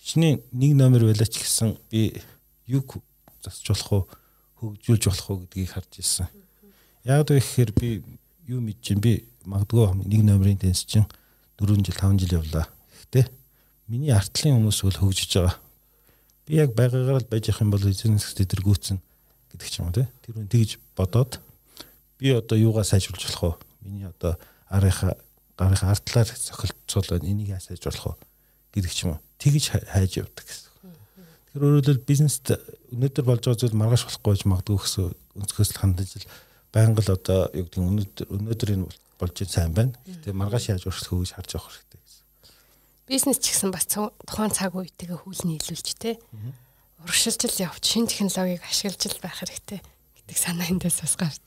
[0.00, 2.24] Хичнээн нэг номер байлаа ч гэсэн би
[2.66, 2.80] юу
[3.44, 4.02] засч болох уу
[4.58, 6.28] хөгжүүлж болох уу гэдгийг харж ирсэн.
[7.04, 8.00] Яг л ихээр би
[8.48, 11.04] юу мэдэж чинь би магадгүй нэг номерын тенс чинь
[11.60, 12.66] 4 жил 5 жил явлаа.
[13.12, 13.28] Гэхдээ
[13.92, 15.56] миний артлын хүмүүс бол хөгжиж байгаа.
[16.48, 18.96] Би яг байгаагаар л байж явах юм бол бизнес тэтэргүүцэн
[19.52, 21.36] гэдэг ч юм уу тэр үн тэгж бодоод
[22.16, 23.52] би одоо юугаа сайжруулж болох вэ?
[23.84, 24.40] Миний одоо
[24.72, 25.20] арийнхаа
[25.60, 30.72] гарынхаа ардлаар цохилцуулаад энийг хайж болох вэ гэдэг ч юм уу тэгж хайж явдаг гэсэн.
[31.52, 32.48] Тэгэхээр өөрөлдөл бизнест
[32.96, 35.04] өнөөдөр болж байгаа зүйл маргааш болохгүй гэж магадгүй гэсэн
[35.36, 36.28] өнцгөөс л хандаж л
[36.72, 38.88] байнга л одоо юу гэдэг өнөөдөр өнөөдөр энэ
[39.20, 39.92] болж сайн байна.
[40.08, 42.00] Тэгээ маргааш яаж өөрчлөх вэ гэж харж авах хэрэгтэй.
[43.08, 46.22] Бизнес ч гэсэн бас тухайн цаг үетэйгээ хүл нийлүүлж тэ.
[47.02, 51.42] Урагшилж л явж шинэ технологиг ашиглаж л байх хэрэгтэй гэдэг санаа эндээс бас гарч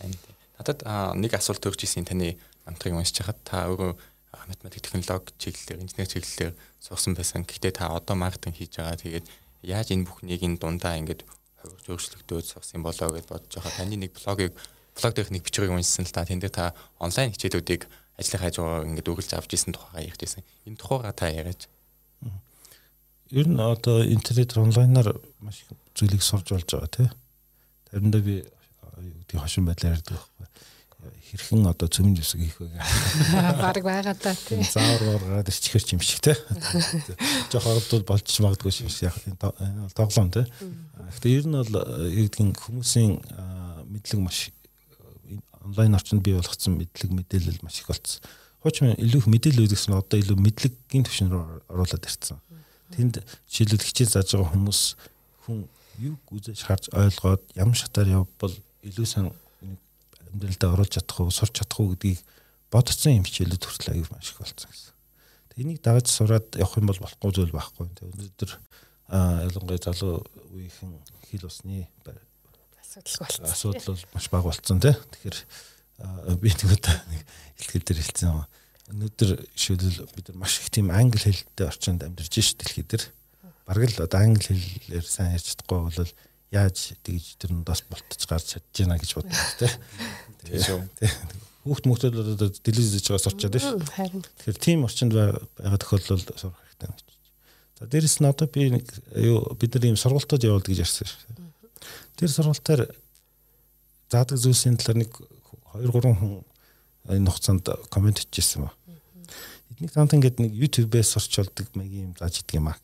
[0.00, 0.32] байна тэ.
[0.56, 0.80] Надад
[1.20, 3.92] нэг асуулт өгч ирсэн таны намтрыг уншиж хахад та өөрөө
[4.48, 7.44] математик технологи чиглэлээр инженер чиглэлээр сурсан байсан.
[7.44, 8.96] Гэхдээ та одоо маркетинг хийж байгаа.
[8.96, 9.26] Тэгээд
[9.60, 11.26] яаж энэ бүхнийг энэ дундаа ингээд
[11.60, 13.76] хувирж өөрчлөгдөөд сурсан болоо гэж бодож байгаа.
[13.76, 14.54] Таны нэг блогийг
[14.96, 17.84] блог дээрх нэг бичгийг уншсан л та тэнд та онлайн хичээлүүдийг
[18.16, 20.44] ажлын хажуугаар ингээд үргэлж авч исэн тухайгаа ярьж байсан.
[20.64, 21.68] Энэ тухайгаа та яриач.
[23.30, 27.08] Ер нь одоо интернет онлайнаар маш их зүйлийг сурж болж байгаа тий.
[27.90, 30.66] Тариндаа би юу гэдэг хошин байдлаар ярьдаг байхгүй
[31.26, 32.86] хэрхэн одоо цөмийн зүсэг хийх вэ гэх.
[33.62, 34.62] Бараг байгаа та тий.
[34.62, 36.38] Заавар гараад ирчихэр юм шиг те.
[37.52, 40.46] Жохо оролдвол болж магадгүй юм шиг яг энэ тоглоом те.
[41.18, 41.74] Гэхдээ ер нь бол
[42.10, 43.12] иргэдгийн хүмүүсийн
[43.90, 44.50] мэдлэг маш
[45.66, 48.22] онлайн орчинд бий болгоцсон мэдлэг мэдээлэл маш их болцсон.
[48.62, 52.38] Хуучин илүү их мэдээлэл үзэгсэн одоо илүү мэдлэгийн түвшин рүү оруулаад ирсэн.
[52.94, 54.80] Тэнд жишээлбэл хичээл зааж байгаа хүмүүс
[55.46, 55.66] хүн
[55.98, 58.54] юг үзэж харж ойлгоод ямар шатаар явбал
[58.86, 59.34] илүү сайн
[60.30, 62.20] амьдралдаа оруулж чадах уу, сурч чадах уу гэдгийг
[62.70, 64.92] бодцсон юм хичээлүүд хүртэл аяг маш их болсон гэсэн.
[65.56, 67.88] Энийг дагаж сураад явах юм бол болохгүй зүйл байхгүй.
[67.88, 68.50] Өнөөдөр
[69.08, 70.20] ялангуяа залуу
[70.52, 70.92] үеийнхэн
[71.30, 71.88] хил усны
[72.96, 73.44] асуудал болсон.
[73.44, 74.94] Асуудал бол маш бага болсон тий.
[74.96, 75.38] Тэгэхээр
[76.40, 77.22] би тэгвэл нэг
[77.60, 78.44] хэлтгэл дээр хэлсэн юм.
[78.86, 83.04] Өнөөдөр жишээлбэл бид нар маш их тийм англи хэлтэй орчинд амьдарч ш дэлхий дээр.
[83.66, 86.12] Бараг л одоо англи хэлээр сайн ярьж чадахгүй бол
[86.54, 89.72] яаж тэгж тэр нудаас болтож гарч чадж байна гэж боддог тий.
[90.46, 90.80] Тийм шүү.
[91.66, 93.90] Хүүхд мөхтөл одоо телевиз хийж байгаа сурчаад байна шүү.
[93.90, 94.22] Харин.
[94.22, 97.16] Тэгэхээр тийм орчинд байгаа тохиолдолд сурах хэрэгтэй гэж.
[97.76, 98.86] За дээрэс нь одоо би нэг
[99.18, 101.45] юу бид нар ийм сургалтад явуулдаг гэж ярьсан шүү.
[102.16, 102.82] Тэр сургалтаар
[104.10, 105.12] заадаг зүйлсийн талаар нэг
[105.76, 106.44] 2 3 хүн
[107.12, 108.72] энэ хугацаанд комент хийжсэн ба.
[109.76, 112.78] Эднийг таант ингээд нэг YouTube-ээс сурч болдог маягийн юм зааж идэг юм аа.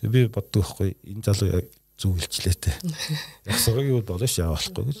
[0.00, 1.68] Тэгээ би боддог байхгүй энэ залуу
[2.00, 2.74] зүг хэлчлээтэй.
[3.52, 5.00] Яг сургыг юу болно ш яа болохгүй гэж.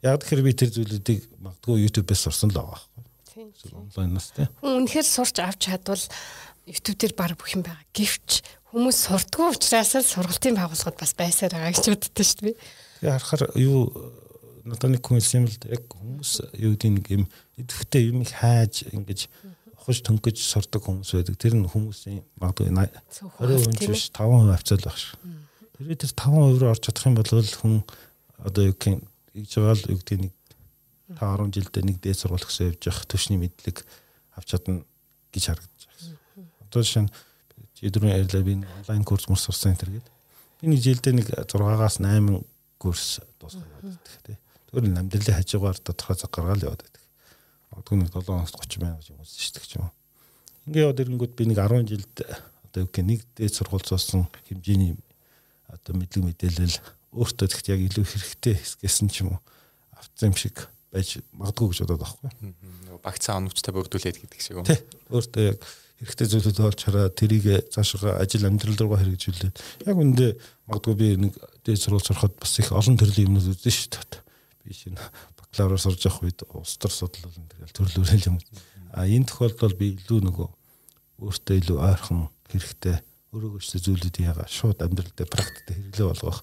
[0.00, 3.76] Яг тэгэхээр би тэр зүйлүүдийг магадгүй YouTube-ээс сурсан л байгаа байхгүй.
[3.76, 4.48] Онлайнаас тий.
[4.64, 6.00] Хүн үнэхээр сурч авч чадвал
[6.64, 7.84] YouTube дээр баг бүх юм байгаа.
[7.92, 8.40] Гэвч
[8.70, 12.56] хүмүүс сурдгүй учраас л сургалтын байгууллагууд бас байсаар байгаа гэж боддоо шүү дээ.
[13.02, 13.78] Тэгээ харахаар юу
[14.62, 17.24] надад нэг хүн хэлсэн юм л яг хүмүүс юу гэдэг нэг юм
[17.58, 19.20] идэвхтэй юм хайж ингэж
[19.74, 21.34] хож төнгөж сурдаг хүмүүс байдаг.
[21.34, 25.18] Тэр нь хүмүүсийн магадгүй 20% биш 5% хавцал баг шүү.
[25.80, 27.74] Тэр тэр 5% руу орж чадах юм бол хүн
[28.38, 29.02] одоо юу гэх
[29.34, 30.32] гэж байгаа л юу гэдэг нэг
[31.18, 33.82] 5 10 жилдээ нэг дээд сургууль гэсэн явж явах төвшний мэдлэг
[34.36, 34.84] авч чадна
[35.32, 36.14] гэж харагдаж байна.
[36.68, 37.12] Одоо жишээ нь
[37.82, 40.06] өдрийн ярьлаа би онлайн курс мөр сурсан энэ гэдэг.
[40.60, 42.44] Би нэг жилдээ нэг 6-аас 8
[42.78, 44.36] курс дуусгаж байдаг тий.
[44.70, 47.02] Тэр нь амьдралын хажуугаар тодорхой цаг гаргаал яваад байдаг.
[47.76, 49.92] Одгүй нэг 7 хоногт 30 мянга гэж үзсэн шүү дээ ч юм уу.
[50.68, 52.16] Ингээ яваад ирэнгүүт би нэг 10 жилд
[52.68, 54.94] одоо гэх нэг дээд сургууль зоосон хэмжээний
[55.72, 56.76] одоо мэдлэг мэдээлэл
[57.16, 59.40] өөртөө тэгт яг илүү хэрэгтэй гэсэн ч юм уу
[60.00, 62.30] авцсан юм шиг байж магадгүй гэж бодоод байхгүй.
[63.04, 64.66] Багцаа оновчтой бүрдүүлээд гэдэг шиг юм.
[65.12, 65.58] Өөртөө яг
[66.00, 70.26] хэрэгтэй зүйлүүд олж хараа тэрийг цаашгаа ажил амьдрал руугаа хэрэгжүүлээд яг үндэ
[70.64, 74.24] магадгүй би нэг дээд сургууль сурахад бас их олон төрлийн юмнууд үзэн шүү дээ.
[74.64, 74.96] Би шинэ
[75.36, 78.38] бакалавраар сурж явах үед улс төр судлал энэ тэгэл төрлөөрөл юм.
[78.96, 80.48] А энэ тохиолдолд би илүү нөгөө
[81.20, 82.96] өөртөө илүү ойрхон хэрэгтэй
[83.36, 86.40] өөрөөгөөсөө зүйлүүдийг яга шууд амьдрал дээр практикт хэрэглээ болгох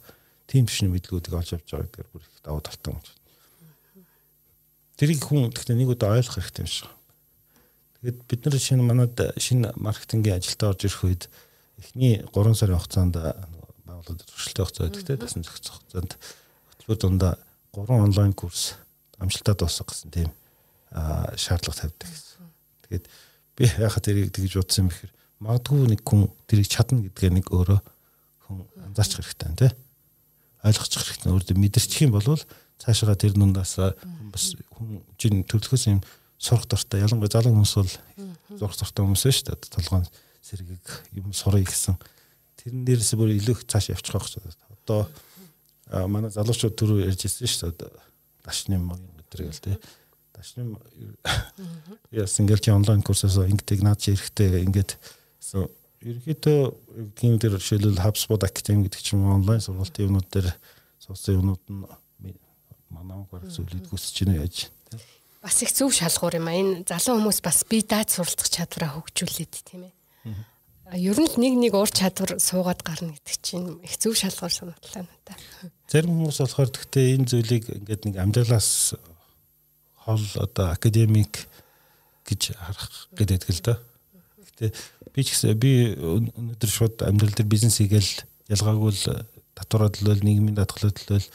[0.48, 3.02] тийм шин мэдлгүүдийг олж авч байгаа гэдгээр бүр их давуу талтай юм.
[4.96, 6.88] Тэрийг хүн гэхдээ нэг удаа ойлгох хэрэгтэй юм шиг.
[8.02, 11.24] Тэгээд бид нар шинэ манад шинэ маркетингийн ажилдаа орж ирэх үед
[11.82, 16.12] эхний 3 сарын хугацаанд байгууллагад өршөлтөө хугацаа өгдөгтэй дасан зохицох хугацаанд
[16.78, 17.34] хөтөлбөр дундаа
[17.74, 18.78] 3 онлайн курс
[19.18, 20.30] амжилтаа дуусгах гэсэн тийм
[21.38, 22.46] шаардлага тавьдаг гэсэн.
[22.86, 23.06] Тэгээд
[23.58, 27.80] би яхаа тэрийг тэгж бодсон юм ихэр магадгүй нэг хүн тэрийг чадна гэдгээ нэг өөрөө
[28.46, 28.58] хүн
[28.94, 29.72] анзаарч хэрэгтэй тий.
[30.62, 31.34] Ойлгочих хэрэгтэй.
[31.34, 32.38] Өөрөөр мэдэрчих юм бол
[32.78, 33.78] цаашаа тэр дундаас
[34.32, 36.02] бас хүн жин төлөхөөс юм
[36.38, 37.02] сурах дуртай.
[37.02, 37.92] Ялангуяа залуу хүмүүс бол
[38.58, 39.74] зурх дуртай хүмүүс шүү дээ.
[39.74, 40.08] Толгойн
[40.42, 40.86] сэргийг
[41.18, 41.98] юм сурыг гэсэн.
[42.62, 44.56] Тэрэн дээрээс бүр илүү их цааш явчих байх шүү дээ.
[44.86, 45.02] Одоо
[46.08, 47.92] манай залуучууд түрүү ярьж ирсэн шүү дээ.
[48.46, 49.80] Дашны юм гэдэг л тийм.
[50.36, 50.78] Дашны
[52.12, 54.94] яс ингээл чи онлайн курсаас ингээд наад чи эрэхтэй ингээд
[56.06, 56.60] ерөнхийдөө
[57.18, 60.54] гин дээр жишээлбэл HubSpot Academy гэдэг чинь онлайн сургалтын юмнууд дээр
[61.02, 62.38] суусан юмнууд нь
[62.94, 64.70] манай баг зөвлөд хүсэж байна гэж
[65.48, 69.54] бас их зөв шалгуур юм а энэ залуу хүмүүс бас бие дааж суралцах чадвараа хөгжүүлээд
[69.64, 69.96] тийм ээ.
[71.00, 75.08] Ер нь л нэг нэг ур чадвар суугаад гарна гэдэг чинь их зөв шалгуур санагдлаа
[75.08, 75.40] надад.
[75.88, 79.00] Зарим хүмүүс болохоор гэхдээ энэ зүйлийг ингээд нэг амьдралаас
[80.04, 81.48] хол одоо академик
[82.28, 83.80] гэж харах гэдэг л да.
[84.52, 84.76] Гэтэ
[85.16, 90.60] би ч гэсэн би өнөөдөр шууд амьдрал дээр бизнес хийгээл ялгаагүй л татвараа төлөөл нийгмийн
[90.60, 91.28] даатгалаа төлөөл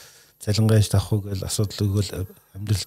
[0.44, 2.84] цалингааш тавах гэл асуудал өгөөл амьдрал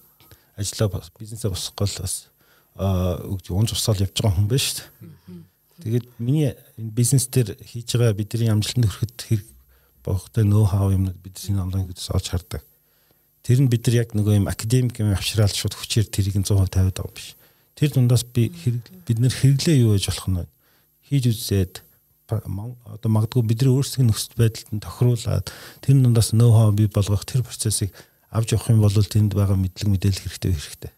[0.56, 2.30] ажиллаа бизнесээ босгох гол бас
[2.76, 5.44] аа унж усаал явж байгаа хүн шүү дээ.
[5.84, 9.48] Тэгээд миний энэ бизнес дээр хийж байгаа бидний амжилтанд хүрэхэд хэрэг
[10.04, 12.64] богтой ноу хау юмнууд бидний онлайн гэдээс олж хардаг.
[13.44, 16.96] Тэр нь бид нар яг нөгөө юм академик юм авчраал шууд хүчээр тэрийг 100% тавиад
[16.96, 17.36] байгаа юм биш.
[17.76, 18.52] Тэр дундаас би
[19.04, 20.48] бид нар хэрэглээ юу гэж болох нь
[21.12, 21.74] хийж үзээд
[22.32, 25.46] одоо магадгүй бидний өөрсдийн нөхцөл байдалд нь тохируулаад
[25.84, 27.94] тэр дундаас ноу хау бий болгох тэр процессыг
[28.36, 30.94] авч явах юм бол тэнд байгаа мэдлэг мэдээлэл хэрэгтэй хэрэгтэй.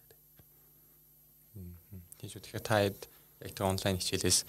[2.18, 2.42] Тийм шүү.
[2.42, 2.98] Тэгэхээр та яг
[3.54, 4.40] тэр онлайн хичээлээс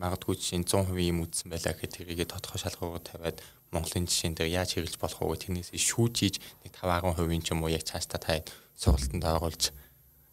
[0.00, 3.38] магадгүй жишээ 100% юм үтсэн байлаа гэхэд тэрийгэ тодорхой шалгуугаар тавиад
[3.68, 5.36] Монголын жишээн дээр яаж хэрэгж болох вэ?
[5.44, 8.40] Тэрнээс шүүж хийж нэг 5 10% ч юм уу яг цаашдаа та
[8.80, 9.76] сургалтанд оруулж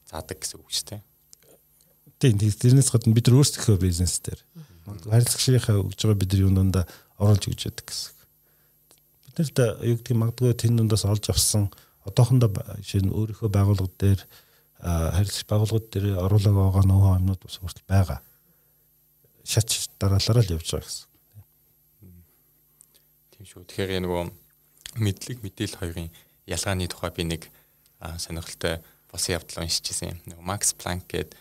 [0.07, 1.01] заадаг гэсэн үг шүү дээ.
[2.22, 4.39] Тийм тэрнээс гадна бид нар өөрсдөө бизнес дээр
[4.86, 6.86] харилцагчийнхаа өгж байгаа бид нар юу дундаа
[7.20, 8.13] оруулж өгч яадаг гэсэн.
[9.26, 11.68] Бид нарт юу гэдэг магадгүй тэн дундаас олж авсан
[12.06, 12.49] одоохондоо
[12.82, 14.22] жишээ нь өөрийнхөө байгууллага дээр
[14.86, 18.20] харилцагч байгууллагууд дээр оруулаг байгаа нөхөө юмнууд бас хүртэл байгаа.
[19.45, 21.10] Шат дараалалаа л явж байгаа гэсэн.
[23.34, 23.64] Тийм шүү.
[23.66, 24.24] Тэгэхээр нөгөө
[25.01, 26.10] мэдлэг мэдээлэл хоёрын
[26.45, 27.41] ялгааны тухай би нэг
[27.99, 28.80] сонирхолтой
[29.10, 30.20] босон явдал уншижсэн юм.
[30.30, 31.34] Нөгөө Макс Планк гэдэг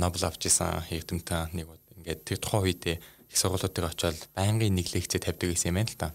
[0.00, 1.68] Нобел авч исэн эрдэмтэн нэг
[2.00, 6.00] ингээд тэр тухайн үедээ их сургуулиудыг очиод байнгын нэг лекцээ тавьдаг гэсэн юм байна л
[6.00, 6.08] та.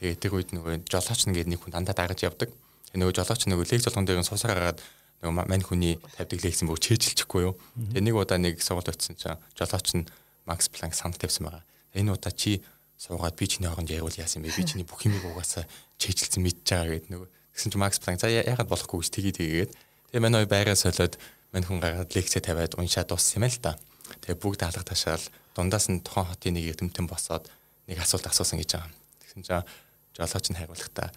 [0.00, 2.50] Тэгээд тэр үед нөгөө жолооч нэгэд нэг хүн дандаа дагаж явдаг.
[2.92, 4.78] Тэгээд нөгөө жолооч нөгөө лекц болгон дээр сусаар гараад
[5.24, 7.56] нөгөө мань хүний тавьдаг лекцэн бүр чэйжилчихгүй юу.
[7.96, 10.04] Тэгээд нэг удаа нэг сургууль очисон чинь жолооч нь
[10.44, 11.64] Макс Планк санд тавьсан байгаа.
[11.96, 12.60] Энэ удаа чи
[13.00, 14.52] суугаад би чиний хооронд яривал яасан бэ?
[14.52, 15.64] Би чиний бүх юмыг угаасаа
[15.96, 19.72] чэйжилсэн мэдж байгаа гэдэг нөгөө Тэгсэн чинь Макс Планк за яагаад болохгүй гэж тгий тгийгээд
[20.08, 21.20] тэгээ манай ой байраа солиод
[21.52, 23.76] мань хүн гаргаад лекцээ тавиад уншаад дууссан юм л та.
[24.24, 25.20] Тэгээ бүгд алга ташаал
[25.52, 27.52] дундаас нь тухайн хотын нэг эрдэмтэн босоод
[27.92, 28.90] нэг асуулт асуусан гэж байгаа.
[29.20, 29.68] Тэгсэн чинь
[30.16, 31.12] жолооч нь хариулахдаа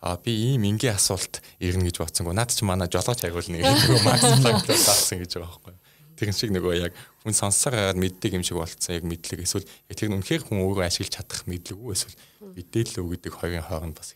[0.00, 2.34] А би ийм энгийн асуулт ирнэ гэж бодсонгүй.
[2.34, 5.74] Наад чи манай жолооч хариулна гэдэг Макс Планк таасан гэж байгаа байхгүй.
[6.18, 9.96] Тэгэн шиг нөгөө яг хүн сонссоор гараад мэддэг юм шиг болцсон яг мэдлэг эсвэл яг
[9.98, 13.98] тэр нь үнэхээр хүн өөрөө ашиглаж чадах мэдлэг үү эсвэл мэдээлэл үү гэдэг хоёрын хооронд
[13.98, 14.14] бас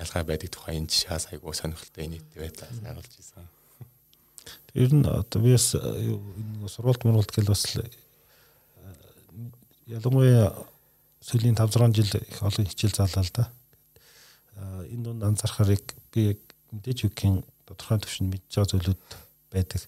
[0.00, 3.48] ялгаа байдаг тухай энэ жишээс айгуу сонирхолтой нийт байдлаас харуулж исэн.
[4.72, 6.20] Ер нь одоо би бас юу
[6.60, 7.84] нэг сургуульд мургуулт гэл бас э,
[9.86, 10.52] ялангуяа
[11.20, 13.44] сүүлийн 5 6 жил их олон хичээл заалаа л да.
[13.48, 13.63] Э,
[14.56, 15.78] энэ донд анзаархаар
[16.12, 16.38] би
[16.74, 19.00] мэдээж үгийн тодорхой төвшөнд мэдж байгаа зүйлүүд
[19.50, 19.82] байдаг.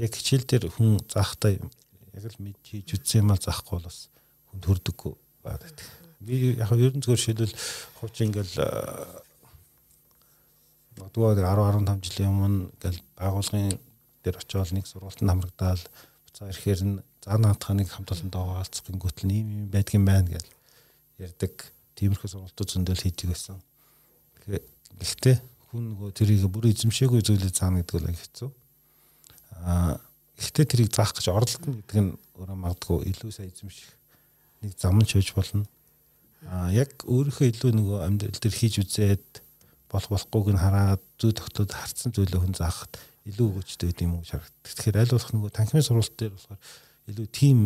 [0.00, 4.08] Яг хичээл дээр хүн заахтаа яг л мэдж хийж үтсэн юм а заахгүй бол бас
[4.50, 5.76] хүн төрдөггүй байдаг.
[6.20, 7.54] Би яг ерөн зөвөр шийдвэл
[8.00, 9.24] хувьч ингээл э,
[10.96, 13.76] Магадгүй 10 15 жилийн өмнө ингээл байгуулгын
[14.24, 15.84] дээр очиод нэг сургуультанд хамрагдаал
[16.24, 20.48] буцаа ирэхээр нь заа наатханыг хамт олондоо хаалцах гингүүтэл ийм юм байдгийн байна гэж
[21.20, 21.52] ярьдаг.
[22.00, 23.60] Тиймэрхүү сургуулиуд зөндөл хийдэг байсан.
[24.46, 25.36] Гэхдээ
[25.70, 28.50] хүн нөгөө тэрийг бүр эзэмшээгүй зүйлээ заана гэдэг нь хэцүү.
[29.66, 29.98] Аа
[30.38, 33.90] гэхдээ тэрийг заах гэж оролдоно гэдэг нь өөрөө магадгүй илүү сайн эзэмших
[34.62, 35.66] нэг зам нь шийдэж болно.
[36.46, 39.26] Аа яг өөрийнхөө илүү нөгөө амьдрал дээр хийж үзээд
[39.90, 42.92] болох болохгүйг нь хараад зүй тогтоод харцсан зүйлөө хүн заахад
[43.26, 44.54] илүү өгөөжтэй байд юм уу шаарддаг.
[44.62, 46.60] Тэгэхээр аль болох нөгөө танхимын сургалт дээр болохоор
[47.10, 47.58] илүү тийм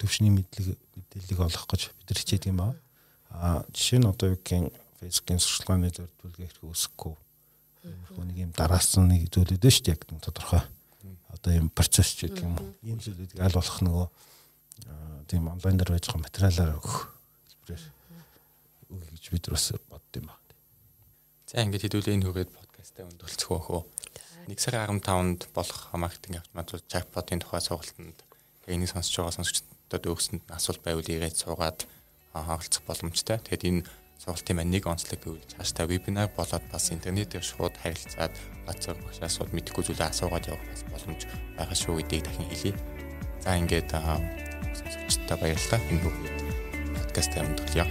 [0.00, 2.74] төвшний мэдлэг мэдээллийг олох гэж бид нар хичээдэг юм аа.
[3.34, 4.72] А жишээ нь одоо юу гэх
[5.04, 7.14] фейсбુકийн сурчлагын зөвлөгөө хэрэг үүсэхгүй.
[8.24, 10.64] Нэг юм дараасан нэг зүйлүүд шүү дээ яг тодорхой.
[11.28, 12.72] Одоо юм процесс ч гэх юм уу.
[12.80, 14.06] Ийм зүйлүүдийг аль болох нөгөө
[15.28, 16.96] тийм онлайн дээр байж байгаа материалаар өгөх
[17.48, 17.84] хэлбэрээр
[18.92, 20.52] өгье гэж бид бас бодд юм байна.
[21.48, 23.82] За ингээд хэдүүлээ энэ хүрээд подкастаа өндөлцөх өөхөө.
[24.48, 28.18] Нэг сарын 15-нд болох маркетинг автоматжуул чатботын тухай сургалтанд
[28.68, 31.88] энийг сонсож байгаа сонсогчдод өгсөнд асуулт байвал ирээд суугаад
[32.32, 33.40] хаалцах боломжтой.
[33.40, 33.82] Тэгэхэд энэ
[34.24, 38.32] сургалтын маань нэг онцлог гэвэл цаашдаа вебинар болоод бас интернетээр шууд харилцаад
[38.64, 41.22] бацаг багшаас шууд мэдэхгүй зүйлээ асуугаад явах бас боломж
[41.60, 42.72] байгаа шүү гэдгийг дахин хэлье.
[43.44, 45.80] За ингээд сонсогчдод баярлалаа.
[45.92, 46.24] Энэ бүгд
[46.96, 47.86] подкастаа өндөрлөё.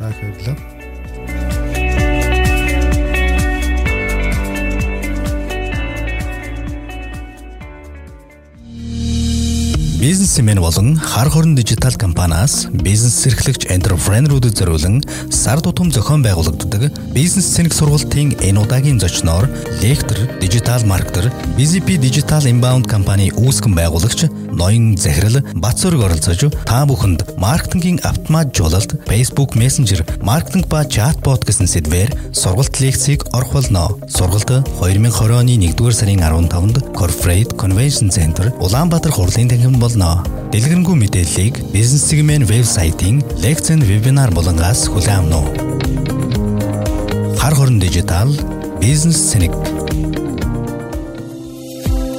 [0.00, 1.63] За баярлалаа.
[10.04, 14.98] Бизнесмен болон хар хорон дижитал компаниас бизнес эрхлэгч энтерпренерүүдэд зориулан
[15.32, 19.48] сар тутам зохион байгуулагддаг бизнес цэник сургалтын энэ удаагийн зочноор
[19.80, 27.36] лектор, дижитал маркетер, BZP Digital Inbound компани үүсгэн байгуулагч Ноён Захирал Бацүрг оролцож та бүхэнд
[27.36, 33.98] маркетингийн автоматжуулалт, Facebook Messenger, маркетинг ба чатбот гэсэн сэдвээр сургалт лекцийг орох болно.
[34.06, 40.22] Сургалт 2020 оны 1-р сарын 15-нд Corporate Convention Center Улаанбаатар хурлын танхимд болно.
[40.54, 45.64] Дэлгэрэнгүй мэдээллийг бизнес сегмент вебсайтын лекцэн вебинар болонгаас хүлээн авах нь.
[47.38, 48.30] Хар хорон дижитал
[48.80, 49.52] бизнес цэник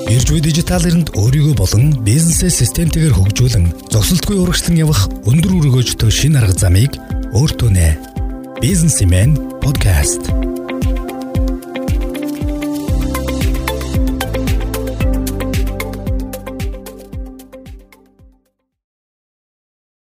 [0.05, 6.45] Ирж буй дижитал эринд өөрийгөө болон бизнесээ системтэйгээр хөгжүүлэн зогсолтгүй урагшлан явах өндөр өргөөжтэй шинэ
[6.45, 6.93] арга замыг
[7.33, 7.89] өөртөө нэ.
[8.61, 9.33] Бизнесмен
[9.65, 10.29] подкаст